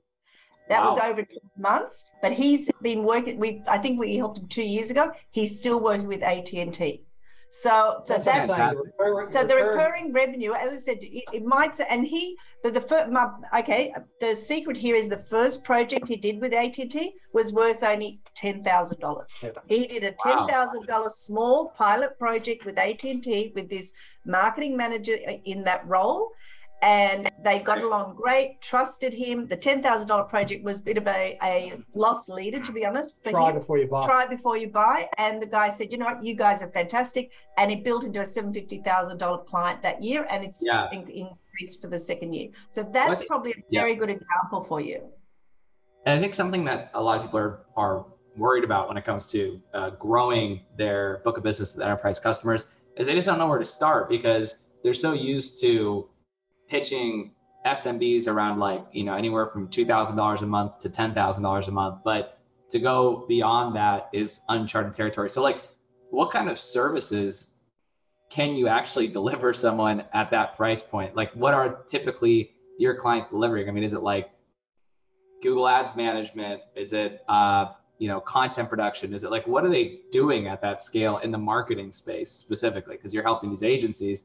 That 0.69 0.83
wow. 0.83 0.93
was 0.93 1.01
over 1.01 1.23
12 1.23 1.27
months, 1.57 2.05
but 2.21 2.31
he's 2.31 2.71
been 2.81 3.03
working 3.03 3.37
with, 3.37 3.57
I 3.67 3.77
think 3.77 3.99
we 3.99 4.15
helped 4.15 4.37
him 4.39 4.47
two 4.47 4.63
years 4.63 4.89
ago. 4.89 5.11
He's 5.31 5.57
still 5.57 5.79
working 5.79 6.07
with 6.07 6.23
AT&T. 6.23 7.03
So, 7.51 8.01
so 8.05 8.17
that's, 8.17 8.47
that's 8.47 8.79
so 9.33 9.43
the 9.43 9.55
recurring 9.55 10.13
revenue, 10.13 10.53
as 10.53 10.71
I 10.71 10.77
said, 10.77 10.99
it, 11.01 11.25
it 11.33 11.43
might 11.43 11.75
say, 11.75 11.85
and 11.89 12.07
he, 12.07 12.37
the, 12.63 12.71
the 12.71 12.81
first, 12.81 13.11
my, 13.11 13.29
okay, 13.57 13.93
the 14.19 14.35
secret 14.35 14.77
here 14.77 14.95
is 14.95 15.09
the 15.09 15.23
first 15.29 15.63
project 15.63 16.07
he 16.07 16.15
did 16.15 16.39
with 16.39 16.53
AT&T 16.53 17.15
was 17.33 17.53
worth 17.53 17.83
only 17.83 18.19
ten 18.35 18.63
thousand 18.63 18.99
dollars. 18.99 19.31
He 19.67 19.87
did 19.87 20.03
a 20.03 20.13
ten 20.19 20.47
thousand 20.47 20.81
wow. 20.81 20.85
dollars 20.85 21.15
small 21.15 21.69
pilot 21.69 22.17
project 22.19 22.65
with 22.65 22.77
AT&T 22.77 23.53
with 23.55 23.69
this 23.69 23.93
marketing 24.25 24.77
manager 24.77 25.17
uh, 25.27 25.33
in 25.45 25.63
that 25.63 25.87
role, 25.87 26.31
and 26.81 27.29
they 27.43 27.59
got 27.59 27.81
along 27.81 28.15
great, 28.15 28.59
trusted 28.61 29.13
him. 29.13 29.47
The 29.47 29.57
$10,000 29.57 30.29
project 30.29 30.63
was 30.63 30.79
a 30.79 30.81
bit 30.81 30.97
of 30.97 31.07
a, 31.07 31.37
a 31.43 31.73
loss 31.93 32.27
leader, 32.27 32.59
to 32.59 32.71
be 32.71 32.85
honest. 32.85 33.23
Try 33.23 33.51
him. 33.51 33.59
before 33.59 33.77
you 33.77 33.87
buy. 33.87 34.05
Try 34.05 34.25
before 34.25 34.57
you 34.57 34.69
buy. 34.69 35.07
And 35.17 35.41
the 35.41 35.45
guy 35.45 35.69
said, 35.69 35.91
you 35.91 35.97
know 35.97 36.05
what, 36.05 36.23
you 36.25 36.35
guys 36.35 36.63
are 36.63 36.71
fantastic. 36.71 37.31
And 37.57 37.71
it 37.71 37.83
built 37.83 38.03
into 38.03 38.19
a 38.19 38.23
$750,000 38.23 39.45
client 39.45 39.81
that 39.83 40.03
year 40.03 40.25
and 40.29 40.43
it's 40.43 40.63
yeah. 40.63 40.89
in, 40.91 41.01
increased 41.01 41.81
for 41.81 41.87
the 41.87 41.99
second 41.99 42.33
year. 42.33 42.49
So 42.69 42.83
that's 42.83 43.23
probably 43.25 43.51
a 43.51 43.55
very 43.71 43.93
yeah. 43.93 43.99
good 43.99 44.09
example 44.09 44.63
for 44.67 44.81
you. 44.81 45.03
And 46.05 46.17
I 46.17 46.21
think 46.21 46.33
something 46.33 46.65
that 46.65 46.89
a 46.95 47.01
lot 47.01 47.17
of 47.17 47.23
people 47.23 47.39
are, 47.39 47.59
are 47.77 48.05
worried 48.35 48.63
about 48.63 48.87
when 48.87 48.97
it 48.97 49.05
comes 49.05 49.27
to 49.27 49.61
uh, 49.73 49.91
growing 49.91 50.61
their 50.77 51.21
book 51.23 51.37
of 51.37 51.43
business 51.43 51.75
with 51.75 51.83
enterprise 51.83 52.19
customers 52.19 52.67
is 52.97 53.05
they 53.05 53.13
just 53.13 53.27
don't 53.27 53.37
know 53.37 53.47
where 53.47 53.59
to 53.59 53.65
start 53.65 54.09
because 54.09 54.55
they're 54.83 54.93
so 54.93 55.13
used 55.13 55.61
to 55.61 56.09
pitching 56.71 57.31
SMBs 57.65 58.27
around 58.27 58.57
like, 58.57 58.83
you 58.93 59.03
know, 59.03 59.13
anywhere 59.13 59.47
from 59.47 59.67
$2,000 59.67 60.41
a 60.41 60.45
month 60.45 60.79
to 60.79 60.89
$10,000 60.89 61.67
a 61.67 61.71
month. 61.71 61.99
But 62.03 62.39
to 62.69 62.79
go 62.79 63.25
beyond 63.27 63.75
that 63.75 64.09
is 64.13 64.39
uncharted 64.47 64.93
territory. 64.93 65.29
So, 65.29 65.43
like, 65.43 65.63
what 66.09 66.31
kind 66.31 66.49
of 66.49 66.57
services 66.57 67.47
can 68.29 68.55
you 68.55 68.69
actually 68.69 69.07
deliver 69.19 69.53
someone 69.53 70.05
at 70.13 70.31
that 70.31 70.55
price 70.55 70.81
point? 70.81 71.13
Like, 71.13 71.33
what 71.33 71.53
are 71.53 71.83
typically 71.83 72.51
your 72.79 72.95
clients 72.95 73.27
delivering? 73.27 73.67
I 73.67 73.71
mean, 73.73 73.83
is 73.83 73.93
it 73.93 74.01
like 74.01 74.31
Google 75.43 75.67
Ads 75.67 75.97
management? 75.97 76.61
Is 76.75 76.93
it, 76.93 77.21
uh, 77.27 77.73
you 77.99 78.07
know, 78.07 78.21
content 78.21 78.69
production? 78.69 79.13
Is 79.13 79.25
it 79.25 79.29
like, 79.29 79.45
what 79.45 79.65
are 79.65 79.69
they 79.69 79.99
doing 80.09 80.47
at 80.47 80.61
that 80.61 80.81
scale 80.81 81.17
in 81.17 81.31
the 81.31 81.37
marketing 81.37 81.91
space 81.91 82.31
specifically? 82.31 82.95
Because 82.95 83.13
you're 83.13 83.23
helping 83.23 83.49
these 83.49 83.61
agencies 83.61 84.23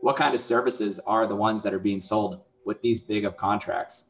what 0.00 0.16
kind 0.16 0.34
of 0.34 0.40
services 0.40 1.00
are 1.06 1.26
the 1.26 1.36
ones 1.36 1.62
that 1.62 1.74
are 1.74 1.78
being 1.78 2.00
sold 2.00 2.40
with 2.64 2.80
these 2.82 3.00
big 3.00 3.24
of 3.24 3.36
contracts? 3.36 4.04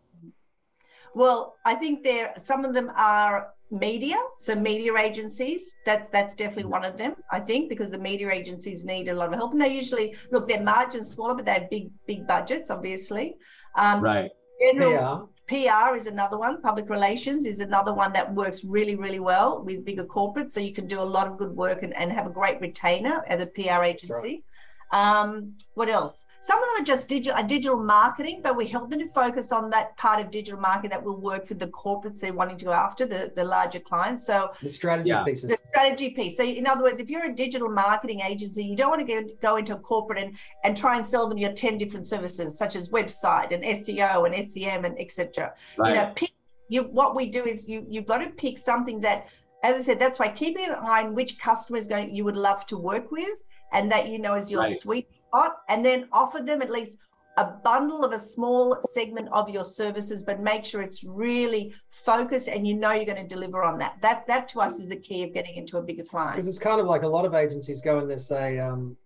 Well, 1.14 1.56
I 1.64 1.74
think 1.74 2.04
there 2.04 2.32
some 2.36 2.64
of 2.64 2.74
them 2.74 2.90
are 2.94 3.54
media, 3.70 4.16
so 4.36 4.54
media 4.54 4.96
agencies. 4.96 5.76
That's 5.84 6.08
that's 6.10 6.34
definitely 6.34 6.70
one 6.70 6.84
of 6.84 6.96
them. 6.96 7.16
I 7.30 7.40
think 7.40 7.68
because 7.68 7.90
the 7.90 7.98
media 7.98 8.30
agencies 8.30 8.84
need 8.84 9.08
a 9.08 9.14
lot 9.14 9.32
of 9.32 9.34
help, 9.34 9.52
and 9.52 9.60
they 9.60 9.74
usually 9.74 10.14
look 10.30 10.48
their 10.48 10.62
margins 10.62 11.10
smaller, 11.10 11.34
but 11.34 11.44
they 11.44 11.54
have 11.54 11.70
big 11.70 11.90
big 12.06 12.26
budgets, 12.26 12.70
obviously. 12.70 13.36
Um, 13.76 14.00
right. 14.00 14.30
General, 14.60 15.30
PR 15.46 15.94
is 15.96 16.06
another 16.06 16.36
one. 16.36 16.60
Public 16.60 16.90
relations 16.90 17.46
is 17.46 17.60
another 17.60 17.94
one 17.94 18.12
that 18.12 18.34
works 18.34 18.64
really, 18.64 18.96
really 18.96 19.20
well 19.20 19.62
with 19.64 19.84
bigger 19.84 20.04
corporates. 20.04 20.52
So 20.52 20.60
you 20.60 20.74
can 20.74 20.86
do 20.86 21.00
a 21.00 21.10
lot 21.16 21.26
of 21.26 21.38
good 21.38 21.56
work 21.56 21.82
and, 21.82 21.96
and 21.96 22.12
have 22.12 22.26
a 22.26 22.30
great 22.30 22.60
retainer 22.60 23.22
as 23.28 23.40
a 23.40 23.46
PR 23.46 23.82
agency. 23.84 24.44
Um, 24.90 25.54
what 25.74 25.88
else? 25.88 26.24
Some 26.40 26.58
of 26.58 26.64
them 26.64 26.82
are 26.82 26.84
just 26.84 27.08
digital, 27.08 27.42
digital 27.44 27.82
marketing, 27.82 28.40
but 28.42 28.56
we 28.56 28.66
help 28.66 28.90
them 28.90 29.00
to 29.00 29.08
focus 29.08 29.52
on 29.52 29.70
that 29.70 29.96
part 29.96 30.20
of 30.20 30.30
digital 30.30 30.60
marketing 30.60 30.90
that 30.90 31.02
will 31.02 31.20
work 31.20 31.46
for 31.46 31.54
the 31.54 31.66
corporates 31.66 32.20
they're 32.20 32.32
wanting 32.32 32.56
to 32.58 32.64
go 32.66 32.72
after, 32.72 33.06
the, 33.06 33.32
the 33.34 33.44
larger 33.44 33.80
clients. 33.80 34.26
So 34.26 34.52
the 34.62 34.70
strategy 34.70 35.10
yeah. 35.10 35.24
pieces. 35.24 35.50
The 35.50 35.56
strategy 35.56 36.10
piece. 36.10 36.36
So 36.36 36.44
in 36.44 36.66
other 36.66 36.82
words, 36.82 37.00
if 37.00 37.10
you're 37.10 37.26
a 37.26 37.34
digital 37.34 37.68
marketing 37.68 38.20
agency, 38.20 38.64
you 38.64 38.76
don't 38.76 38.90
want 38.90 39.06
to 39.06 39.22
go, 39.22 39.28
go 39.42 39.56
into 39.56 39.74
a 39.74 39.78
corporate 39.78 40.18
and, 40.18 40.36
and 40.64 40.76
try 40.76 40.96
and 40.96 41.06
sell 41.06 41.28
them 41.28 41.38
your 41.38 41.52
10 41.52 41.76
different 41.76 42.06
services, 42.06 42.56
such 42.56 42.76
as 42.76 42.90
website 42.90 43.52
and 43.52 43.64
SEO 43.64 44.26
and 44.26 44.48
SEM 44.48 44.84
and 44.84 44.98
etc. 45.00 45.52
Right. 45.76 45.90
You 45.90 45.94
know, 45.96 46.12
pick 46.14 46.32
you 46.68 46.82
what 46.82 47.16
we 47.16 47.30
do 47.30 47.44
is 47.44 47.66
you 47.66 47.84
you've 47.88 48.06
got 48.06 48.18
to 48.18 48.28
pick 48.30 48.58
something 48.58 49.00
that 49.00 49.26
as 49.64 49.76
I 49.76 49.80
said, 49.80 49.98
that's 49.98 50.20
why 50.20 50.28
keeping 50.28 50.66
an 50.66 50.74
eye 50.74 51.02
on 51.02 51.14
which 51.14 51.38
customers 51.38 51.88
going 51.88 52.14
you 52.14 52.24
would 52.24 52.36
love 52.36 52.64
to 52.66 52.78
work 52.78 53.10
with 53.10 53.38
and 53.72 53.90
that 53.90 54.08
you 54.08 54.18
know 54.18 54.34
is 54.34 54.50
your 54.50 54.62
right. 54.62 54.78
sweet 54.78 55.08
spot, 55.28 55.58
and 55.68 55.84
then 55.84 56.08
offer 56.12 56.40
them 56.40 56.62
at 56.62 56.70
least 56.70 56.98
a 57.38 57.44
bundle 57.62 58.04
of 58.04 58.12
a 58.12 58.18
small 58.18 58.76
segment 58.82 59.28
of 59.32 59.48
your 59.48 59.62
services, 59.62 60.24
but 60.24 60.40
make 60.40 60.64
sure 60.64 60.82
it's 60.82 61.04
really 61.04 61.72
focused 61.90 62.48
and 62.48 62.66
you 62.66 62.74
know 62.74 62.90
you're 62.90 63.04
going 63.04 63.22
to 63.22 63.28
deliver 63.28 63.62
on 63.62 63.78
that. 63.78 63.96
That 64.02 64.26
that 64.26 64.48
to 64.48 64.60
us 64.60 64.80
is 64.80 64.88
the 64.88 64.96
key 64.96 65.22
of 65.22 65.32
getting 65.32 65.54
into 65.54 65.78
a 65.78 65.82
bigger 65.82 66.02
client. 66.02 66.34
Because 66.34 66.48
it's 66.48 66.58
kind 66.58 66.80
of 66.80 66.88
like 66.88 67.04
a 67.04 67.08
lot 67.08 67.24
of 67.24 67.34
agencies 67.34 67.80
go 67.80 68.00
and 68.00 68.10
they 68.10 68.18
say, 68.18 68.58
um, 68.58 68.96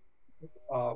uh, 0.73 0.95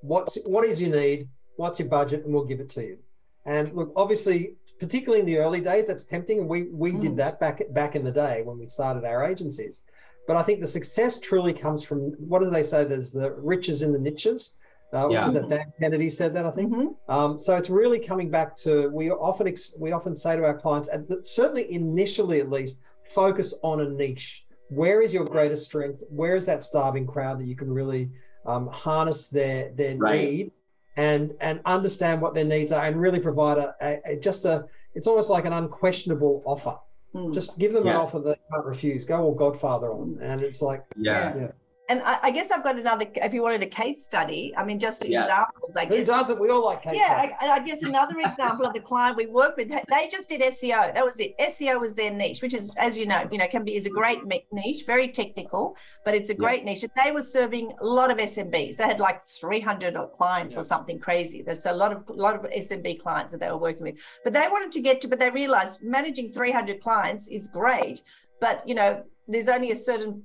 "What's 0.00 0.38
what 0.46 0.64
is 0.64 0.80
your 0.80 0.94
need? 0.94 1.28
What's 1.56 1.80
your 1.80 1.88
budget?" 1.88 2.24
and 2.24 2.32
we'll 2.32 2.44
give 2.44 2.60
it 2.60 2.68
to 2.70 2.82
you. 2.82 2.98
And 3.46 3.72
look, 3.74 3.92
obviously, 3.96 4.54
particularly 4.78 5.20
in 5.20 5.26
the 5.26 5.38
early 5.38 5.60
days, 5.60 5.88
that's 5.88 6.04
tempting, 6.04 6.38
and 6.38 6.48
we 6.48 6.64
we 6.64 6.92
mm. 6.92 7.00
did 7.00 7.16
that 7.16 7.40
back 7.40 7.62
back 7.70 7.96
in 7.96 8.04
the 8.04 8.12
day 8.12 8.42
when 8.44 8.58
we 8.58 8.68
started 8.68 9.04
our 9.04 9.24
agencies. 9.24 9.82
But 10.26 10.36
I 10.36 10.42
think 10.42 10.60
the 10.60 10.66
success 10.66 11.20
truly 11.20 11.52
comes 11.52 11.84
from 11.84 12.12
what 12.18 12.42
do 12.42 12.50
they 12.50 12.62
say? 12.62 12.84
There's 12.84 13.12
the 13.12 13.32
riches 13.32 13.82
in 13.82 13.92
the 13.92 13.98
niches. 13.98 14.54
Uh, 14.92 15.08
yeah. 15.10 15.24
Was 15.24 15.34
that 15.34 15.48
Dan 15.48 15.72
Kennedy 15.80 16.10
said 16.10 16.34
that? 16.34 16.46
I 16.46 16.50
think. 16.50 16.72
Mm-hmm. 16.72 17.12
Um, 17.12 17.38
so 17.38 17.56
it's 17.56 17.70
really 17.70 17.98
coming 17.98 18.30
back 18.30 18.54
to 18.56 18.88
we 18.90 19.10
often 19.10 19.46
ex- 19.48 19.74
we 19.78 19.92
often 19.92 20.14
say 20.14 20.36
to 20.36 20.44
our 20.44 20.58
clients, 20.58 20.88
and 20.88 21.06
certainly 21.22 21.72
initially 21.72 22.40
at 22.40 22.50
least, 22.50 22.80
focus 23.14 23.54
on 23.62 23.80
a 23.80 23.88
niche. 23.88 24.44
Where 24.68 25.02
is 25.02 25.14
your 25.14 25.24
greatest 25.24 25.64
strength? 25.64 26.02
Where 26.08 26.34
is 26.34 26.46
that 26.46 26.62
starving 26.62 27.06
crowd 27.06 27.40
that 27.40 27.46
you 27.46 27.56
can 27.56 27.72
really 27.72 28.10
um, 28.46 28.68
harness 28.68 29.28
their 29.28 29.70
their 29.70 29.96
right. 29.96 30.22
need 30.22 30.52
and 30.96 31.34
and 31.40 31.60
understand 31.64 32.20
what 32.20 32.34
their 32.34 32.44
needs 32.44 32.72
are 32.72 32.84
and 32.86 33.00
really 33.00 33.20
provide 33.20 33.58
a, 33.58 33.74
a, 33.82 34.00
a 34.12 34.16
just 34.16 34.44
a 34.44 34.64
it's 34.94 35.06
almost 35.06 35.28
like 35.28 35.44
an 35.44 35.52
unquestionable 35.52 36.42
offer 36.46 36.76
Mm. 37.14 37.32
Just 37.32 37.58
give 37.58 37.72
them 37.72 37.86
yeah. 37.86 37.92
an 37.92 37.96
offer 37.96 38.20
they 38.20 38.36
can't 38.52 38.66
refuse. 38.66 39.04
Go 39.04 39.22
all 39.22 39.34
Godfather 39.34 39.90
on, 39.90 40.18
and 40.20 40.42
it's 40.42 40.60
like 40.62 40.84
yeah. 40.96 41.34
yeah 41.36 41.48
and 41.88 42.02
I, 42.02 42.18
I, 42.24 42.30
guess 42.32 42.50
I've 42.50 42.64
got 42.64 42.76
another. 42.76 43.06
If 43.14 43.32
you 43.32 43.42
wanted 43.42 43.62
a 43.62 43.66
case 43.66 44.02
study, 44.02 44.52
I 44.56 44.64
mean, 44.64 44.80
just 44.80 45.08
yeah. 45.08 45.22
examples. 45.22 45.76
I 45.76 45.86
Who 45.86 46.04
doesn't? 46.04 46.40
We 46.40 46.50
all 46.50 46.64
like 46.64 46.82
case. 46.82 46.96
Yeah, 46.96 47.32
I, 47.40 47.48
I, 47.48 47.60
guess 47.60 47.82
another 47.82 48.16
example 48.18 48.66
of 48.66 48.74
the 48.74 48.80
client 48.80 49.16
we 49.16 49.26
work 49.26 49.56
with. 49.56 49.68
They 49.68 50.08
just 50.10 50.28
did 50.28 50.40
SEO. 50.40 50.94
That 50.94 51.04
was 51.04 51.20
it. 51.20 51.38
SEO 51.38 51.80
was 51.80 51.94
their 51.94 52.10
niche, 52.10 52.42
which 52.42 52.54
is, 52.54 52.72
as 52.76 52.98
you 52.98 53.06
know, 53.06 53.28
you 53.30 53.38
know, 53.38 53.46
can 53.46 53.64
be 53.64 53.76
is 53.76 53.86
a 53.86 53.90
great 53.90 54.20
niche, 54.52 54.84
very 54.84 55.08
technical, 55.08 55.76
but 56.04 56.14
it's 56.14 56.30
a 56.30 56.34
great 56.34 56.60
yeah. 56.60 56.72
niche. 56.72 56.82
And 56.82 56.92
they 57.04 57.12
were 57.12 57.22
serving 57.22 57.72
a 57.80 57.86
lot 57.86 58.10
of 58.10 58.18
SMBs. 58.18 58.76
They 58.76 58.84
had 58.84 58.98
like 58.98 59.24
300 59.24 59.96
clients 60.14 60.54
yeah. 60.54 60.60
or 60.60 60.64
something 60.64 60.98
crazy. 60.98 61.42
There's 61.42 61.66
a 61.66 61.72
lot 61.72 61.92
of 61.92 62.02
a 62.08 62.12
lot 62.12 62.34
of 62.34 62.50
SMB 62.50 63.00
clients 63.00 63.30
that 63.32 63.38
they 63.38 63.48
were 63.48 63.58
working 63.58 63.84
with. 63.84 63.96
But 64.24 64.32
they 64.32 64.48
wanted 64.50 64.72
to 64.72 64.80
get 64.80 65.00
to, 65.02 65.08
but 65.08 65.20
they 65.20 65.30
realized 65.30 65.82
managing 65.82 66.32
300 66.32 66.80
clients 66.82 67.28
is 67.28 67.46
great, 67.46 68.02
but 68.40 68.68
you 68.68 68.74
know, 68.74 69.04
there's 69.28 69.48
only 69.48 69.70
a 69.72 69.76
certain 69.76 70.22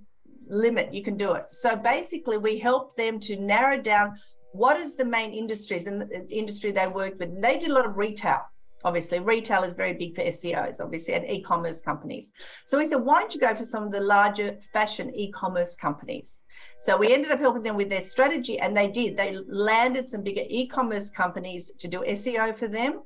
limit 0.48 0.94
you 0.94 1.04
can 1.04 1.18
do 1.18 1.34
it. 1.34 1.46
So 1.52 1.76
basically 1.76 2.38
we 2.38 2.58
help 2.58 2.96
them 2.98 3.20
to 3.22 3.38
narrow 3.38 3.82
down 3.82 4.18
what 4.54 4.78
is 4.78 4.96
the 4.96 5.06
main 5.06 5.32
industries 5.32 5.88
and 5.88 6.02
the 6.02 6.28
industry 6.30 6.72
they 6.72 6.88
work 6.88 7.20
with. 7.20 7.30
And 7.30 7.44
they 7.44 7.58
did 7.58 7.72
a 7.72 7.74
lot 7.74 7.86
of 7.86 7.98
retail 7.98 8.42
obviously. 8.84 9.20
Retail 9.20 9.64
is 9.64 9.74
very 9.74 9.94
big 9.94 10.16
for 10.16 10.24
seos 10.24 10.82
obviously 10.82 11.14
and 11.14 11.30
e-commerce 11.30 11.82
companies. 11.82 12.32
So 12.66 12.78
we 12.78 12.88
said 12.88 12.98
why 12.98 13.20
don't 13.20 13.34
you 13.34 13.40
go 13.40 13.56
for 13.56 13.64
some 13.64 13.84
of 13.84 13.92
the 13.92 14.02
larger 14.02 14.58
fashion 14.74 15.14
e-commerce 15.16 15.76
companies? 15.76 16.44
So 16.80 16.98
we 16.98 17.14
ended 17.14 17.32
up 17.32 17.40
helping 17.40 17.64
them 17.64 17.78
with 17.78 17.90
their 17.90 18.02
strategy 18.02 18.60
and 18.60 18.76
they 18.76 18.88
did. 18.88 19.16
They 19.16 19.38
landed 19.48 20.10
some 20.10 20.24
bigger 20.24 20.44
e-commerce 20.50 21.10
companies 21.10 21.72
to 21.80 21.88
do 21.88 22.00
seo 22.00 22.58
for 22.58 22.68
them 22.68 23.02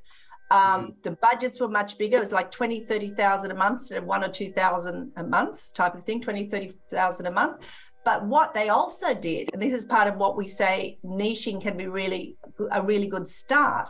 um, 0.52 0.60
mm-hmm. 0.60 0.90
the 1.04 1.12
budgets 1.12 1.60
were 1.60 1.68
much 1.68 1.98
bigger. 1.98 2.18
It 2.18 2.22
was 2.22 2.32
like 2.32 2.52
20, 2.52 2.86
30,000 2.86 3.52
a 3.52 3.56
month 3.56 3.80
instead 3.80 3.98
of 3.98 4.06
one 4.06 4.24
or 4.24 4.30
2,000 4.30 5.12
a 5.18 5.24
month 5.24 5.74
type 5.74 5.96
of 5.96 6.06
thing, 6.06 6.22
20, 6.22 6.48
30,000 6.48 7.26
a 7.26 7.32
month. 7.32 7.62
But 8.04 8.24
what 8.26 8.54
they 8.54 8.70
also 8.70 9.16
did, 9.16 9.50
and 9.52 9.62
this 9.62 9.74
is 9.74 9.84
part 9.84 10.08
of 10.08 10.18
what 10.18 10.38
we 10.38 10.48
say 10.48 11.00
niching 11.04 11.60
can 11.60 11.76
be 11.76 11.88
really 11.88 12.38
a 12.72 12.82
really 12.82 13.08
good 13.08 13.28
start. 13.28 13.90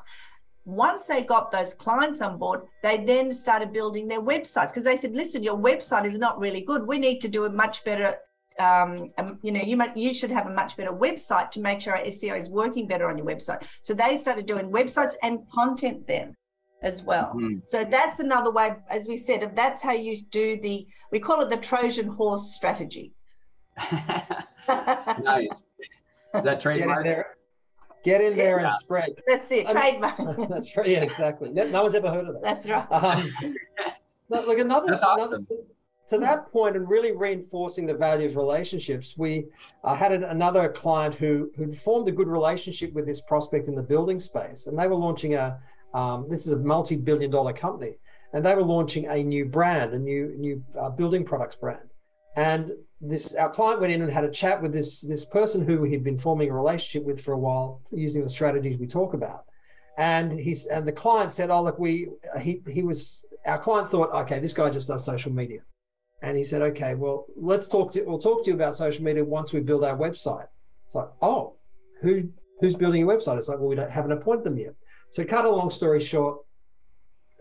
Once 0.64 1.04
they 1.04 1.24
got 1.24 1.52
those 1.52 1.74
clients 1.74 2.22
on 2.22 2.40
board, 2.40 2.62
they 2.82 3.04
then 3.04 3.34
started 3.34 3.74
building 3.74 4.08
their 4.08 4.22
websites 4.22 4.70
because 4.70 4.86
they 4.86 4.98
said, 4.98 5.14
listen, 5.14 5.44
your 5.44 5.58
website 5.58 6.06
is 6.06 6.18
not 6.18 6.40
really 6.40 6.62
good. 6.62 6.88
We 6.88 6.98
need 6.98 7.20
to 7.20 7.28
do 7.28 7.46
a 7.46 7.50
much 7.50 7.84
better 7.84 8.16
um, 8.58 9.10
um, 9.18 9.38
you 9.42 9.52
know, 9.52 9.60
you 9.60 9.76
might, 9.76 9.98
you 9.98 10.14
should 10.14 10.32
have 10.32 10.48
a 10.48 10.50
much 10.50 10.78
better 10.78 10.94
website 10.94 11.52
to 11.52 11.60
make 11.60 11.82
sure 11.82 11.98
our 11.98 12.06
SEO 12.06 12.40
is 12.40 12.50
working 12.50 12.88
better 12.88 13.10
on 13.10 13.18
your 13.18 13.28
website. 13.28 13.64
So 13.82 13.94
they 13.94 14.18
started 14.18 14.46
doing 14.46 14.72
websites 14.72 15.16
and 15.24 15.40
content 15.52 16.08
then 16.08 16.38
as 16.86 17.04
well. 17.04 17.34
Mm-hmm. 17.36 17.58
So 17.66 17.84
that's 17.84 18.20
another 18.20 18.52
way, 18.52 18.76
as 18.90 19.08
we 19.08 19.18
said, 19.18 19.44
if 19.44 19.56
that's 19.56 19.82
how 19.82 19.92
you 19.92 20.16
do 20.30 20.58
the, 20.62 20.88
we 21.12 21.20
call 21.20 21.42
it 21.42 21.50
the 21.50 21.58
Trojan 21.58 22.08
horse 22.08 22.54
strategy. 22.56 23.12
nice. 24.70 25.66
Is 26.34 26.44
that 26.44 26.60
trademark? 26.62 27.04
Get 27.04 27.08
in 27.08 27.12
there, 27.12 27.28
Get 28.04 28.22
in 28.22 28.38
there 28.38 28.60
yeah. 28.60 28.68
and 28.68 28.74
spread. 28.74 29.16
That's 29.28 29.52
it, 29.52 29.68
trademark. 29.68 30.18
that's 30.50 30.78
right. 30.78 30.88
Yeah, 30.88 31.02
exactly. 31.02 31.50
No, 31.50 31.68
no, 31.68 31.84
one's 31.84 31.96
ever 31.96 32.12
heard 32.12 32.28
of 32.28 32.36
that. 32.36 32.44
That's 32.44 32.70
right. 32.70 32.88
Um, 32.92 33.56
look, 34.30 34.60
another, 34.60 34.92
that's 34.92 35.04
awesome. 35.04 35.28
another 35.28 35.46
to 36.08 36.20
that 36.20 36.52
point 36.52 36.76
and 36.76 36.88
really 36.88 37.14
reinforcing 37.14 37.88
the 37.88 37.94
value 37.94 38.28
of 38.28 38.36
relationships, 38.36 39.16
we 39.18 39.46
uh, 39.84 39.96
had 39.96 40.12
an, 40.12 40.24
another 40.24 40.70
client 40.70 41.16
who 41.16 41.50
who 41.58 41.74
formed 41.74 42.08
a 42.08 42.12
good 42.12 42.28
relationship 42.28 42.94
with 42.94 43.08
this 43.08 43.22
prospect 43.22 43.68
in 43.68 43.74
the 43.74 43.82
building 43.82 44.20
space, 44.20 44.68
and 44.68 44.78
they 44.78 44.88
were 44.88 44.96
launching 44.96 45.34
a 45.34 45.60
um, 45.96 46.28
this 46.30 46.46
is 46.46 46.54
a 46.54 46.58
multi-billion 46.58 47.32
dollar 47.32 47.54
company, 47.54 47.94
and 48.34 48.46
they 48.46 48.54
were 48.54 48.64
launching 48.64 49.08
a 49.08 49.24
new 49.24 49.46
brand, 49.46 49.94
a 49.94 50.00
new 50.00 50.36
new 50.38 50.64
uh, 50.80 50.90
building 50.90 51.24
products 51.24 51.56
brand. 51.56 51.90
And 52.36 52.74
this 53.00 53.34
our 53.36 53.50
client 53.50 53.80
went 53.80 53.94
in 53.94 54.02
and 54.02 54.12
had 54.12 54.26
a 54.26 54.30
chat 54.42 54.62
with 54.62 54.74
this 54.74 55.02
this 55.02 55.26
person 55.26 55.66
who 55.66 55.84
he'd 55.84 56.04
been 56.04 56.20
forming 56.20 56.50
a 56.50 56.54
relationship 56.54 57.04
with 57.08 57.22
for 57.22 57.34
a 57.34 57.40
while, 57.40 57.82
using 57.92 58.24
the 58.24 58.30
strategies 58.30 58.78
we 58.78 58.88
talk 58.88 59.14
about. 59.14 59.46
And 59.98 60.38
he's 60.38 60.66
and 60.66 60.86
the 60.86 60.92
client 60.92 61.34
said, 61.34 61.50
"Oh, 61.50 61.64
look, 61.64 61.80
we 61.80 62.10
he 62.42 62.62
he 62.68 62.84
was 62.84 63.26
our 63.46 63.60
client 63.60 63.90
thought, 63.90 64.12
okay, 64.24 64.40
this 64.40 64.54
guy 64.54 64.70
just 64.70 64.90
does 64.90 65.06
social 65.06 65.32
media." 65.32 65.62
And 66.22 66.36
he 66.38 66.44
said, 66.44 66.62
okay, 66.62 66.96
well, 66.96 67.28
let's 67.36 67.68
talk 67.68 67.94
to 67.94 68.04
we'll 68.04 68.20
talk 68.20 68.44
to 68.44 68.50
you 68.50 68.56
about 68.56 68.76
social 68.76 69.04
media 69.04 69.24
once 69.24 69.54
we 69.54 69.60
build 69.60 69.84
our 69.84 69.98
website. 69.98 70.48
It's 70.88 70.96
like, 70.96 71.10
oh, 71.22 71.54
who 72.02 72.30
who's 72.60 72.76
building 72.76 73.04
a 73.04 73.06
website? 73.06 73.38
It's 73.38 73.48
like, 73.48 73.60
well, 73.60 73.70
we 73.70 73.76
don't 73.76 73.92
haven't 73.92 74.12
appointed 74.12 74.44
them 74.44 74.58
yet. 74.58 74.76
So, 75.16 75.24
cut 75.24 75.46
a 75.46 75.50
long 75.50 75.70
story 75.70 76.02
short, 76.02 76.40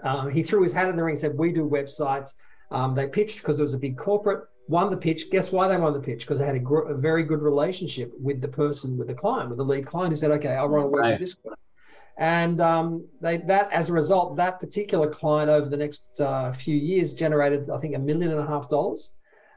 um, 0.04 0.30
he 0.30 0.44
threw 0.44 0.62
his 0.62 0.72
hat 0.72 0.88
in 0.88 0.94
the 0.94 1.02
ring, 1.02 1.16
said, 1.16 1.36
We 1.36 1.50
do 1.50 1.68
websites. 1.68 2.34
Um, 2.70 2.94
they 2.94 3.08
pitched 3.08 3.38
because 3.38 3.58
it 3.58 3.64
was 3.64 3.74
a 3.74 3.78
big 3.78 3.98
corporate, 3.98 4.44
won 4.68 4.92
the 4.92 4.96
pitch. 4.96 5.28
Guess 5.28 5.50
why 5.50 5.66
they 5.66 5.76
won 5.76 5.92
the 5.92 5.98
pitch? 5.98 6.20
Because 6.20 6.38
they 6.38 6.46
had 6.46 6.54
a, 6.54 6.60
gr- 6.60 6.90
a, 6.90 6.96
very 6.96 7.24
good 7.24 7.42
relationship 7.42 8.12
with 8.20 8.40
the 8.40 8.46
person, 8.46 8.96
with 8.96 9.08
the 9.08 9.14
client, 9.14 9.48
with 9.48 9.58
the 9.58 9.64
lead 9.64 9.86
client 9.86 10.12
who 10.12 10.16
said, 10.16 10.30
Okay, 10.30 10.50
I'll 10.50 10.68
run 10.68 10.88
work 10.88 11.02
right. 11.02 11.10
with 11.14 11.20
this 11.22 11.34
guy. 11.34 11.50
And 12.16 12.60
um, 12.60 13.08
they, 13.20 13.38
that, 13.38 13.72
as 13.72 13.90
a 13.90 13.92
result, 13.92 14.36
that 14.36 14.60
particular 14.60 15.10
client 15.10 15.50
over 15.50 15.68
the 15.68 15.76
next 15.76 16.20
uh, 16.20 16.52
few 16.52 16.76
years 16.76 17.12
generated, 17.12 17.70
I 17.70 17.78
think, 17.78 17.96
a 17.96 17.98
million 17.98 18.30
and 18.30 18.38
a 18.38 18.46
half 18.46 18.68
dollars 18.68 19.14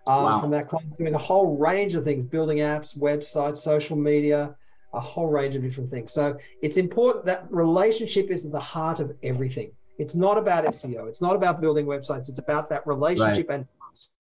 um, 0.08 0.24
wow. 0.24 0.42
from 0.42 0.50
that 0.50 0.70
client, 0.70 0.98
doing 0.98 1.14
a 1.14 1.20
whole 1.20 1.56
range 1.56 1.94
of 1.94 2.04
things, 2.04 2.26
building 2.26 2.58
apps, 2.58 2.98
websites, 2.98 3.58
social 3.58 3.96
media, 3.96 4.56
a 4.94 5.00
whole 5.00 5.28
range 5.28 5.56
of 5.56 5.62
different 5.62 5.90
things. 5.90 6.12
So 6.12 6.38
it's 6.62 6.78
important 6.78 7.26
that 7.26 7.46
relationship 7.50 8.30
is 8.30 8.46
at 8.46 8.52
the 8.52 8.60
heart 8.60 9.00
of 9.00 9.16
everything. 9.24 9.72
It's 10.00 10.16
not 10.16 10.38
about 10.38 10.66
SEO. 10.66 11.08
It's 11.08 11.22
not 11.22 11.36
about 11.36 11.60
building 11.60 11.86
websites. 11.86 12.30
It's 12.30 12.40
about 12.40 12.70
that 12.70 12.86
relationship 12.86 13.50
right. 13.50 13.60
and 13.60 13.68
trust. 13.78 14.14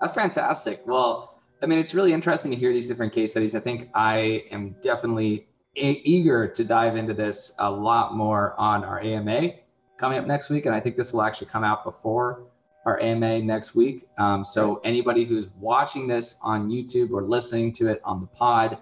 That's 0.00 0.12
fantastic. 0.12 0.82
Well, 0.86 1.40
I 1.62 1.66
mean, 1.66 1.78
it's 1.78 1.94
really 1.94 2.12
interesting 2.12 2.50
to 2.50 2.56
hear 2.56 2.72
these 2.72 2.88
different 2.88 3.12
case 3.12 3.30
studies. 3.30 3.54
I 3.54 3.60
think 3.60 3.88
I 3.94 4.44
am 4.50 4.76
definitely 4.82 5.46
eager 5.74 6.48
to 6.48 6.64
dive 6.64 6.96
into 6.96 7.14
this 7.14 7.52
a 7.58 7.70
lot 7.70 8.14
more 8.14 8.54
on 8.58 8.84
our 8.84 9.00
AMA 9.00 9.52
coming 9.96 10.18
up 10.18 10.26
next 10.26 10.50
week. 10.50 10.66
And 10.66 10.74
I 10.74 10.80
think 10.80 10.96
this 10.96 11.12
will 11.12 11.22
actually 11.22 11.46
come 11.46 11.64
out 11.64 11.84
before 11.84 12.44
our 12.84 13.00
AMA 13.00 13.40
next 13.42 13.74
week. 13.74 14.08
Um, 14.18 14.44
so 14.44 14.80
anybody 14.84 15.24
who's 15.24 15.48
watching 15.58 16.08
this 16.08 16.34
on 16.42 16.68
YouTube 16.68 17.12
or 17.12 17.22
listening 17.22 17.72
to 17.74 17.88
it 17.88 18.00
on 18.04 18.20
the 18.20 18.26
pod, 18.26 18.78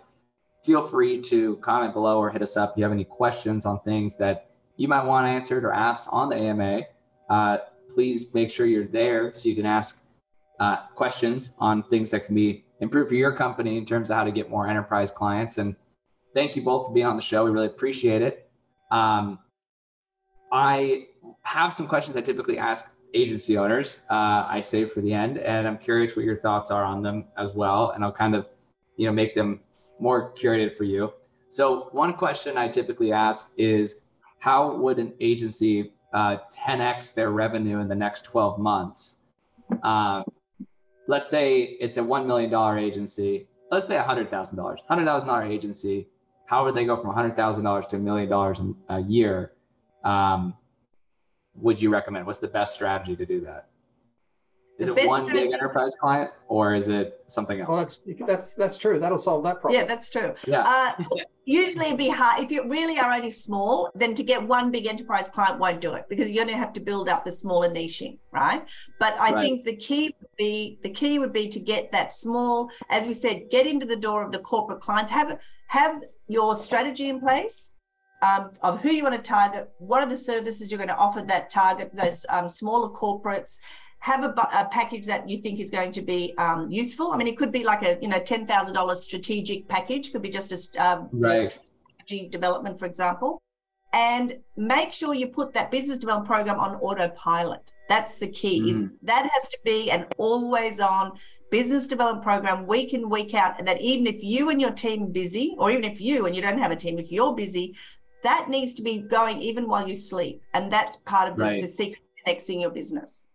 feel 0.63 0.83
free 0.83 1.21
to 1.21 1.57
comment 1.57 1.93
below 1.93 2.19
or 2.19 2.31
hit 2.31 2.43
us 2.43 2.57
up 2.57 2.73
if 2.73 2.77
you 2.77 2.83
have 2.83 2.93
any 2.93 3.05
questions 3.05 3.65
on 3.65 3.81
things 3.81 4.17
that 4.17 4.51
you 4.77 4.89
might 4.89 5.05
want 5.05 5.27
answered 5.27 5.65
or 5.65 5.73
asked 5.73 6.09
on 6.11 6.29
the 6.29 6.37
AMA, 6.37 6.83
uh, 7.29 7.59
please 7.89 8.33
make 8.35 8.51
sure 8.51 8.67
you're 8.67 8.87
there 8.87 9.33
so 9.35 9.49
you 9.49 9.55
can 9.55 9.67
ask 9.67 10.03
uh, 10.59 10.87
questions 10.95 11.53
on 11.59 11.83
things 11.85 12.11
that 12.11 12.27
can 12.27 12.35
be 12.35 12.65
improved 12.81 13.09
for 13.09 13.15
your 13.15 13.35
company 13.35 13.77
in 13.77 13.85
terms 13.85 14.11
of 14.11 14.17
how 14.17 14.25
to 14.25 14.31
get 14.31 14.51
more 14.51 14.69
enterprise 14.69 15.11
clients. 15.11 15.59
And 15.59 15.75
thank 16.35 16.57
you 16.57 16.63
both 16.63 16.87
for 16.87 16.93
being 16.93 17.07
on 17.07 17.17
the 17.17 17.23
show. 17.23 17.45
We 17.45 17.51
really 17.51 17.67
appreciate 17.67 18.23
it. 18.23 18.51
Um, 18.91 19.39
I 20.53 21.07
have 21.43 21.73
some 21.73 21.87
questions 21.87 22.17
I 22.17 22.21
typically 22.21 22.59
ask 22.59 22.91
agency 23.15 23.57
owners. 23.59 24.05
Uh, 24.11 24.47
I 24.49 24.61
save 24.61 24.93
for 24.93 25.01
the 25.01 25.13
end, 25.13 25.39
and 25.39 25.67
I'm 25.67 25.79
curious 25.79 26.17
what 26.17 26.25
your 26.25 26.37
thoughts 26.37 26.71
are 26.71 26.85
on 26.85 27.03
them 27.03 27.27
as 27.37 27.53
well. 27.53 27.91
And 27.91 28.05
I'll 28.05 28.13
kind 28.13 28.35
of, 28.35 28.49
you 28.97 29.07
know, 29.07 29.13
make 29.13 29.35
them 29.35 29.61
more 30.01 30.33
curated 30.35 30.73
for 30.73 30.85
you. 30.85 31.13
So 31.49 31.89
one 31.93 32.15
question 32.15 32.57
I 32.57 32.69
typically 32.69 33.13
ask 33.13 33.51
is, 33.57 34.01
how 34.39 34.77
would 34.77 34.99
an 34.99 35.13
agency 35.21 35.93
uh, 36.13 36.39
10x 36.53 37.15
their 37.15 37.31
revenue 37.31 37.81
in 37.81 37.89
the 37.89 37.95
next 37.95 38.23
12 38.23 38.59
months? 38.59 39.17
Uh, 39.83 40.23
let's 41.07 41.29
say 41.29 41.63
it's 41.63 41.97
a 41.97 42.03
$1 42.03 42.27
million 42.27 42.79
agency. 42.79 43.49
Let's 43.71 43.87
say 43.87 43.97
$100,000, 43.97 44.31
$100,000 44.31 45.51
agency. 45.51 46.09
How 46.47 46.65
would 46.65 46.75
they 46.75 46.85
go 46.85 47.01
from 47.01 47.15
$100,000 47.15 47.89
to 47.89 47.97
a 47.97 47.99
million 47.99 48.29
dollars 48.29 48.61
a 48.89 49.01
year? 49.01 49.53
Um, 50.05 50.55
would 51.55 51.81
you 51.81 51.91
recommend? 51.91 52.27
What's 52.27 52.39
the 52.39 52.49
best 52.49 52.75
strategy 52.75 53.17
to 53.17 53.27
do 53.27 53.41
that? 53.43 53.70
Is 54.81 54.89
it 54.89 55.07
one 55.07 55.21
strategy. 55.21 55.45
big 55.45 55.55
enterprise 55.55 55.95
client 56.01 56.31
or 56.49 56.75
is 56.75 56.89
it 56.89 57.23
something 57.27 57.61
else? 57.61 57.69
Well, 57.69 57.79
that's 57.79 58.01
that's 58.27 58.55
that's 58.55 58.79
true. 58.79 58.99
That'll 58.99 59.19
solve 59.19 59.45
that 59.45 59.61
problem. 59.61 59.79
Yeah, 59.79 59.87
that's 59.87 60.11
true. 60.11 60.35
Yeah. 60.47 60.63
Uh, 60.67 61.05
usually 61.45 61.87
it'd 61.87 61.99
be 61.99 62.09
hard 62.09 62.43
if 62.43 62.51
you 62.51 62.67
really 62.67 62.99
are 62.99 63.13
only 63.13 63.31
small. 63.31 63.91
Then 63.95 64.15
to 64.15 64.23
get 64.23 64.43
one 64.43 64.71
big 64.71 64.87
enterprise 64.87 65.29
client 65.29 65.59
won't 65.59 65.83
do 65.83 65.93
it 65.93 66.07
because 66.09 66.31
you're 66.31 66.45
going 66.45 66.55
to 66.55 66.59
have 66.59 66.73
to 66.73 66.81
build 66.81 67.11
up 67.11 67.27
the 67.27 67.33
smaller 67.33 67.69
niching, 67.69 68.19
right? 68.33 68.65
But 68.99 69.21
I 69.21 69.33
right. 69.35 69.43
think 69.43 69.65
the 69.65 69.77
key 69.77 70.15
would 70.19 70.37
be 70.39 70.79
the 70.83 70.91
key 70.91 71.19
would 71.19 71.33
be 71.33 71.47
to 71.49 71.61
get 71.61 71.93
that 71.93 72.15
small, 72.15 72.71
as 72.89 73.07
we 73.07 73.13
said, 73.13 73.51
get 73.51 73.67
into 73.67 73.85
the 73.85 73.97
door 73.97 74.25
of 74.25 74.33
the 74.33 74.39
corporate 74.39 74.81
clients. 74.81 75.13
Have 75.13 75.39
have 75.67 76.03
your 76.27 76.57
strategy 76.57 77.11
in 77.11 77.21
place 77.21 77.73
um, 78.23 78.51
of 78.63 78.81
who 78.81 78.91
you 78.91 79.03
want 79.03 79.15
to 79.15 79.23
target, 79.23 79.71
what 79.79 80.03
are 80.03 80.09
the 80.09 80.17
services 80.17 80.71
you're 80.71 80.79
going 80.79 80.89
to 80.89 80.97
offer 80.97 81.23
that 81.23 81.51
target 81.51 81.91
those 81.95 82.27
um, 82.29 82.49
smaller 82.49 82.89
corporates. 82.89 83.59
Have 84.01 84.25
a, 84.25 84.29
a, 84.29 84.69
package 84.71 85.07
that 85.07 85.29
you 85.29 85.39
think 85.39 85.61
is 85.61 85.71
going 85.71 85.93
to 85.93 86.03
be 86.03 86.35
um, 86.39 86.71
useful. 86.71 87.13
I 87.13 87.17
mean, 87.19 87.27
it 87.27 87.37
could 87.37 87.53
be 87.53 87.65
like 87.65 87.83
a 87.83 87.99
you 88.01 88.09
know 88.09 88.19
ten 88.19 88.47
thousand 88.47 88.75
dollars 88.75 89.03
strategic 89.03 89.69
package. 89.69 90.13
Could 90.13 90.23
be 90.23 90.31
just 90.31 90.53
a, 90.53 90.85
um, 90.85 91.09
right. 91.13 91.59
strategy 91.95 92.29
development, 92.29 92.79
for 92.79 92.87
example. 92.87 93.41
And 93.93 94.39
make 94.57 94.93
sure 94.93 95.15
you 95.15 95.27
put 95.27 95.53
that 95.55 95.71
business 95.71 95.99
development 95.99 96.29
program 96.29 96.61
on 96.61 96.77
autopilot. 96.77 97.73
That's 97.89 98.19
the 98.19 98.29
key. 98.29 98.63
Mm. 98.63 98.69
Is 98.71 98.89
that 99.03 99.29
has 99.29 99.49
to 99.49 99.59
be 99.65 99.91
an 99.91 100.07
always 100.17 100.81
on 100.81 101.19
business 101.51 101.87
development 101.87 102.25
program 102.25 102.67
week 102.67 102.95
in 102.95 103.11
week 103.11 103.35
out 103.35 103.59
and 103.59 103.67
that 103.67 103.81
even 103.81 104.07
if 104.07 104.23
you 104.23 104.51
and 104.51 104.61
your 104.61 104.71
team 104.71 105.11
busy 105.11 105.57
or 105.59 105.73
even 105.73 105.83
if 105.83 106.01
you 106.01 106.27
and 106.27 106.37
you 106.37 106.41
don't 106.41 106.61
have 106.61 106.71
a 106.71 106.77
team 106.77 106.97
if 106.97 107.11
you're 107.11 107.35
busy 107.35 107.75
that 108.23 108.49
needs 108.49 108.75
to 108.75 108.83
be 108.83 108.99
going 108.99 109.41
even 109.41 109.69
while 109.69 109.87
you 109.87 109.95
sleep. 109.95 110.43
And 110.55 110.71
that's 110.71 110.97
part 110.97 111.31
of 111.31 111.37
the, 111.37 111.45
right. 111.45 111.61
the 111.61 111.69
secret 111.69 112.01
to 112.01 112.23
connecting 112.25 112.61
your 112.61 112.71
business. 112.71 113.27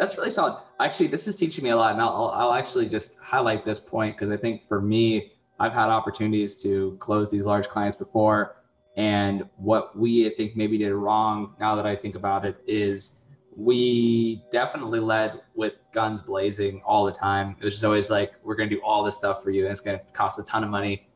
That's 0.00 0.16
really 0.16 0.30
solid. 0.30 0.62
Actually, 0.80 1.08
this 1.08 1.28
is 1.28 1.36
teaching 1.36 1.62
me 1.62 1.70
a 1.70 1.76
lot. 1.76 1.92
And 1.92 2.00
I'll, 2.00 2.32
I'll 2.34 2.54
actually 2.54 2.88
just 2.88 3.18
highlight 3.20 3.66
this 3.66 3.78
point 3.78 4.16
because 4.16 4.30
I 4.30 4.36
think 4.38 4.66
for 4.66 4.80
me, 4.80 5.34
I've 5.58 5.74
had 5.74 5.90
opportunities 5.90 6.62
to 6.62 6.96
close 6.98 7.30
these 7.30 7.44
large 7.44 7.68
clients 7.68 7.96
before. 7.96 8.56
And 8.96 9.44
what 9.56 9.96
we 9.96 10.26
I 10.26 10.30
think 10.34 10.56
maybe 10.56 10.78
did 10.78 10.94
wrong 10.94 11.54
now 11.60 11.76
that 11.76 11.84
I 11.84 11.94
think 11.94 12.14
about 12.14 12.46
it 12.46 12.56
is 12.66 13.18
we 13.54 14.42
definitely 14.50 15.00
led 15.00 15.42
with 15.54 15.74
guns 15.92 16.22
blazing 16.22 16.80
all 16.86 17.04
the 17.04 17.12
time. 17.12 17.56
It 17.60 17.64
was 17.64 17.74
just 17.74 17.84
always 17.84 18.08
like, 18.08 18.32
we're 18.42 18.56
going 18.56 18.70
to 18.70 18.76
do 18.76 18.80
all 18.82 19.04
this 19.04 19.16
stuff 19.16 19.42
for 19.42 19.50
you 19.50 19.64
and 19.64 19.70
it's 19.70 19.80
going 19.80 19.98
to 19.98 20.04
cost 20.14 20.38
a 20.38 20.42
ton 20.44 20.64
of 20.64 20.70
money. 20.70 21.06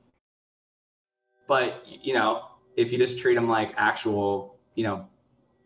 But, 1.49 1.83
you 1.87 2.13
know, 2.13 2.49
if 2.77 2.93
you 2.93 2.99
just 2.99 3.19
treat 3.19 3.35
them 3.35 3.49
like 3.49 3.73
actual, 3.79 4.59
you 4.75 4.85
know, 4.85 5.09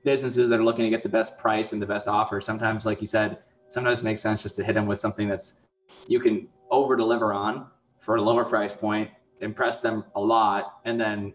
businesses 0.04 0.48
that 0.48 0.60
are 0.60 0.64
looking 0.64 0.84
to 0.84 0.90
get 0.90 1.02
the 1.02 1.08
best 1.08 1.38
price 1.38 1.72
and 1.72 1.82
the 1.82 1.86
best 1.86 2.08
offer, 2.08 2.40
sometimes, 2.40 2.86
like 2.86 3.00
you 3.00 3.06
said, 3.06 3.38
sometimes 3.68 4.02
makes 4.02 4.22
sense 4.22 4.42
just 4.42 4.56
to 4.56 4.64
hit 4.64 4.74
them 4.74 4.86
with 4.86 4.98
something 4.98 5.28
that's 5.28 5.54
you 6.06 6.20
can 6.20 6.48
over 6.70 6.96
deliver 6.96 7.32
on 7.32 7.66
for 7.98 8.16
a 8.16 8.22
lower 8.22 8.44
price 8.44 8.72
point, 8.72 9.10
impress 9.40 9.78
them 9.78 10.04
a 10.14 10.20
lot, 10.20 10.80
and 10.84 11.00
then 11.00 11.34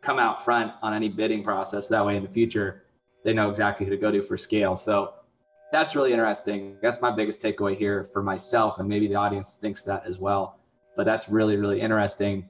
come 0.00 0.18
out 0.18 0.44
front 0.44 0.72
on 0.82 0.92
any 0.92 1.08
bidding 1.08 1.42
process. 1.44 1.86
That 1.88 2.04
way, 2.04 2.16
in 2.16 2.22
the 2.22 2.28
future, 2.28 2.84
they 3.24 3.32
know 3.32 3.48
exactly 3.48 3.86
who 3.86 3.90
to 3.90 3.96
go 3.96 4.10
to 4.10 4.20
for 4.20 4.36
scale. 4.36 4.76
So 4.76 5.14
that's 5.70 5.94
really 5.94 6.12
interesting. 6.12 6.76
That's 6.82 7.00
my 7.00 7.10
biggest 7.10 7.40
takeaway 7.40 7.76
here 7.76 8.04
for 8.04 8.22
myself, 8.22 8.78
and 8.78 8.88
maybe 8.88 9.06
the 9.06 9.14
audience 9.14 9.56
thinks 9.56 9.84
that 9.84 10.04
as 10.06 10.18
well. 10.18 10.58
But 10.96 11.04
that's 11.04 11.28
really, 11.28 11.56
really 11.56 11.80
interesting. 11.80 12.48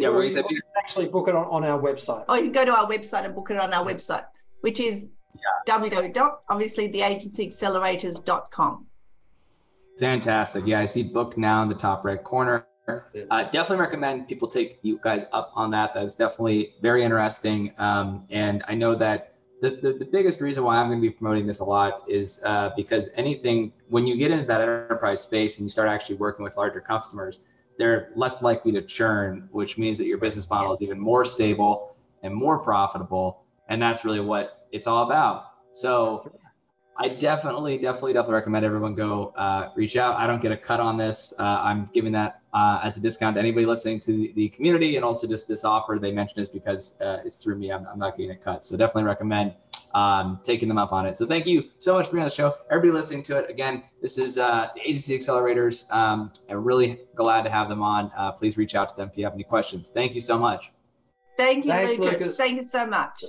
yeah, 0.02 0.10
where 0.10 0.24
you 0.24 0.62
actually 0.78 1.08
book 1.08 1.28
it 1.28 1.36
on, 1.36 1.46
on 1.46 1.64
our 1.64 1.80
website. 1.80 2.26
Oh, 2.28 2.36
you 2.36 2.44
can 2.44 2.52
go 2.52 2.66
to 2.66 2.76
our 2.76 2.88
website 2.88 3.26
and 3.26 3.36
book 3.36 3.52
it 3.52 3.58
on 3.58 3.74
our 3.74 3.86
website, 3.86 4.26
which 4.62 4.80
is 4.80 5.08
yeah. 5.36 5.78
www. 5.80 6.32
Obviously, 6.50 6.92
theagencyaccelerators.com. 6.92 8.88
Fantastic. 10.00 10.66
Yeah, 10.66 10.80
I 10.80 10.86
see 10.86 11.04
book 11.04 11.38
now 11.38 11.62
in 11.62 11.70
the 11.70 11.76
top 11.76 12.04
right 12.04 12.24
corner. 12.24 12.66
Uh, 12.88 13.44
definitely 13.44 13.78
recommend 13.78 14.28
people 14.28 14.48
take 14.48 14.80
you 14.82 15.00
guys 15.04 15.26
up 15.32 15.52
on 15.56 15.72
that. 15.72 15.94
That's 15.94 16.16
definitely 16.16 16.74
very 16.82 17.04
interesting. 17.04 17.72
Um, 17.78 18.26
and 18.30 18.64
I 18.68 18.76
know 18.76 18.96
that 18.96 19.36
the, 19.62 19.70
the, 19.82 19.94
the, 19.94 20.06
biggest 20.06 20.42
reason 20.42 20.66
why 20.66 20.76
I'm 20.76 20.90
going 20.90 21.00
to 21.00 21.02
be 21.02 21.10
promoting 21.10 21.48
this 21.48 21.60
a 21.60 21.64
lot 21.64 22.04
is 22.10 22.42
uh, 22.44 22.72
because 22.76 23.08
anything, 23.16 23.72
when 23.88 24.06
you 24.06 24.18
get 24.18 24.32
into 24.32 24.46
that 24.48 24.60
enterprise 24.60 25.22
space 25.22 25.58
and 25.58 25.66
you 25.66 25.70
start 25.70 25.88
actually 25.88 26.18
working 26.18 26.44
with 26.44 26.58
larger 26.58 26.82
customers, 26.82 27.40
they're 27.78 28.12
less 28.16 28.42
likely 28.42 28.72
to 28.74 28.82
churn, 28.82 29.50
which 29.52 29.78
means 29.78 29.98
that 29.98 30.06
your 30.06 30.18
business 30.18 30.50
model 30.50 30.72
is 30.72 30.82
even 30.82 31.00
more 31.00 31.26
stable 31.26 31.96
and 32.22 32.34
more 32.34 32.60
profitable. 32.60 33.44
And 33.70 33.82
that's 33.82 34.06
really 34.06 34.20
what 34.20 34.68
it's 34.72 34.88
all 34.88 35.04
about. 35.04 35.46
So 35.72 36.32
I 36.98 37.08
definitely, 37.08 37.78
definitely, 37.78 38.14
definitely 38.14 38.36
recommend 38.36 38.66
everyone 38.66 38.94
go 38.94 39.34
uh, 39.36 39.70
reach 39.76 39.98
out. 39.98 40.16
I 40.16 40.28
don't 40.28 40.42
get 40.42 40.52
a 40.52 40.58
cut 40.58 40.80
on 40.80 40.96
this. 40.96 41.34
Uh, 41.40 41.62
I'm 41.64 41.90
giving 41.94 42.12
that 42.12 42.42
uh, 42.54 42.82
as 42.84 42.98
a 42.98 43.00
discount 43.00 43.36
to 43.36 43.40
anybody 43.40 43.66
listening 43.66 44.00
to 44.02 44.12
the, 44.12 44.34
the, 44.36 44.50
community, 44.50 44.96
and 44.96 45.04
also 45.04 45.28
just 45.28 45.48
this 45.48 45.64
offer 45.64 45.98
they 46.00 46.12
mentioned 46.12 46.40
is 46.40 46.50
because 46.50 47.00
uh, 47.02 47.18
it's 47.26 47.38
through 47.38 47.56
me. 47.56 47.72
I'm, 47.72 47.88
I'm, 47.88 47.98
not 47.98 48.16
getting 48.16 48.32
a 48.32 48.36
cut, 48.36 48.64
so 48.64 48.78
definitely 48.78 49.06
recommend 49.06 49.56
um, 49.94 50.40
taking 50.44 50.68
them 50.68 50.78
up 50.78 50.92
on 50.92 51.06
it. 51.06 51.18
So 51.18 51.26
thank 51.26 51.46
you 51.46 51.70
so 51.78 51.94
much 51.96 52.08
for 52.08 52.14
being 52.14 52.24
on 52.24 52.30
the 52.30 52.36
show. 52.36 52.56
Everybody 52.70 52.92
listening 52.92 53.24
to 53.24 53.38
it. 53.38 53.50
Again, 53.50 53.84
this 54.02 54.18
is 54.18 54.38
uh, 54.38 54.70
the 54.76 54.82
Agency 54.82 55.18
Accelerators. 55.18 55.92
Um, 55.92 56.32
I'm 56.50 56.64
really 56.64 57.00
glad 57.16 57.44
to 57.44 57.50
have 57.50 57.70
them 57.70 57.82
on. 57.82 58.12
Uh, 58.18 58.32
please 58.32 58.58
reach 58.58 58.76
out 58.76 58.90
to 58.90 58.96
them 58.96 59.10
if 59.12 59.18
you 59.18 59.24
have 59.24 59.34
any 59.34 59.44
questions. 59.44 59.90
Thank 59.90 60.16
you 60.16 60.22
so 60.22 60.38
much. 60.38 60.72
Thank 61.38 61.66
you, 61.66 61.72
Thanks, 61.72 61.98
Lucas. 61.98 62.22
Lucas. 62.22 62.38
Thank 62.38 62.56
you 62.58 62.64
so 62.64 62.86
much. 62.86 63.24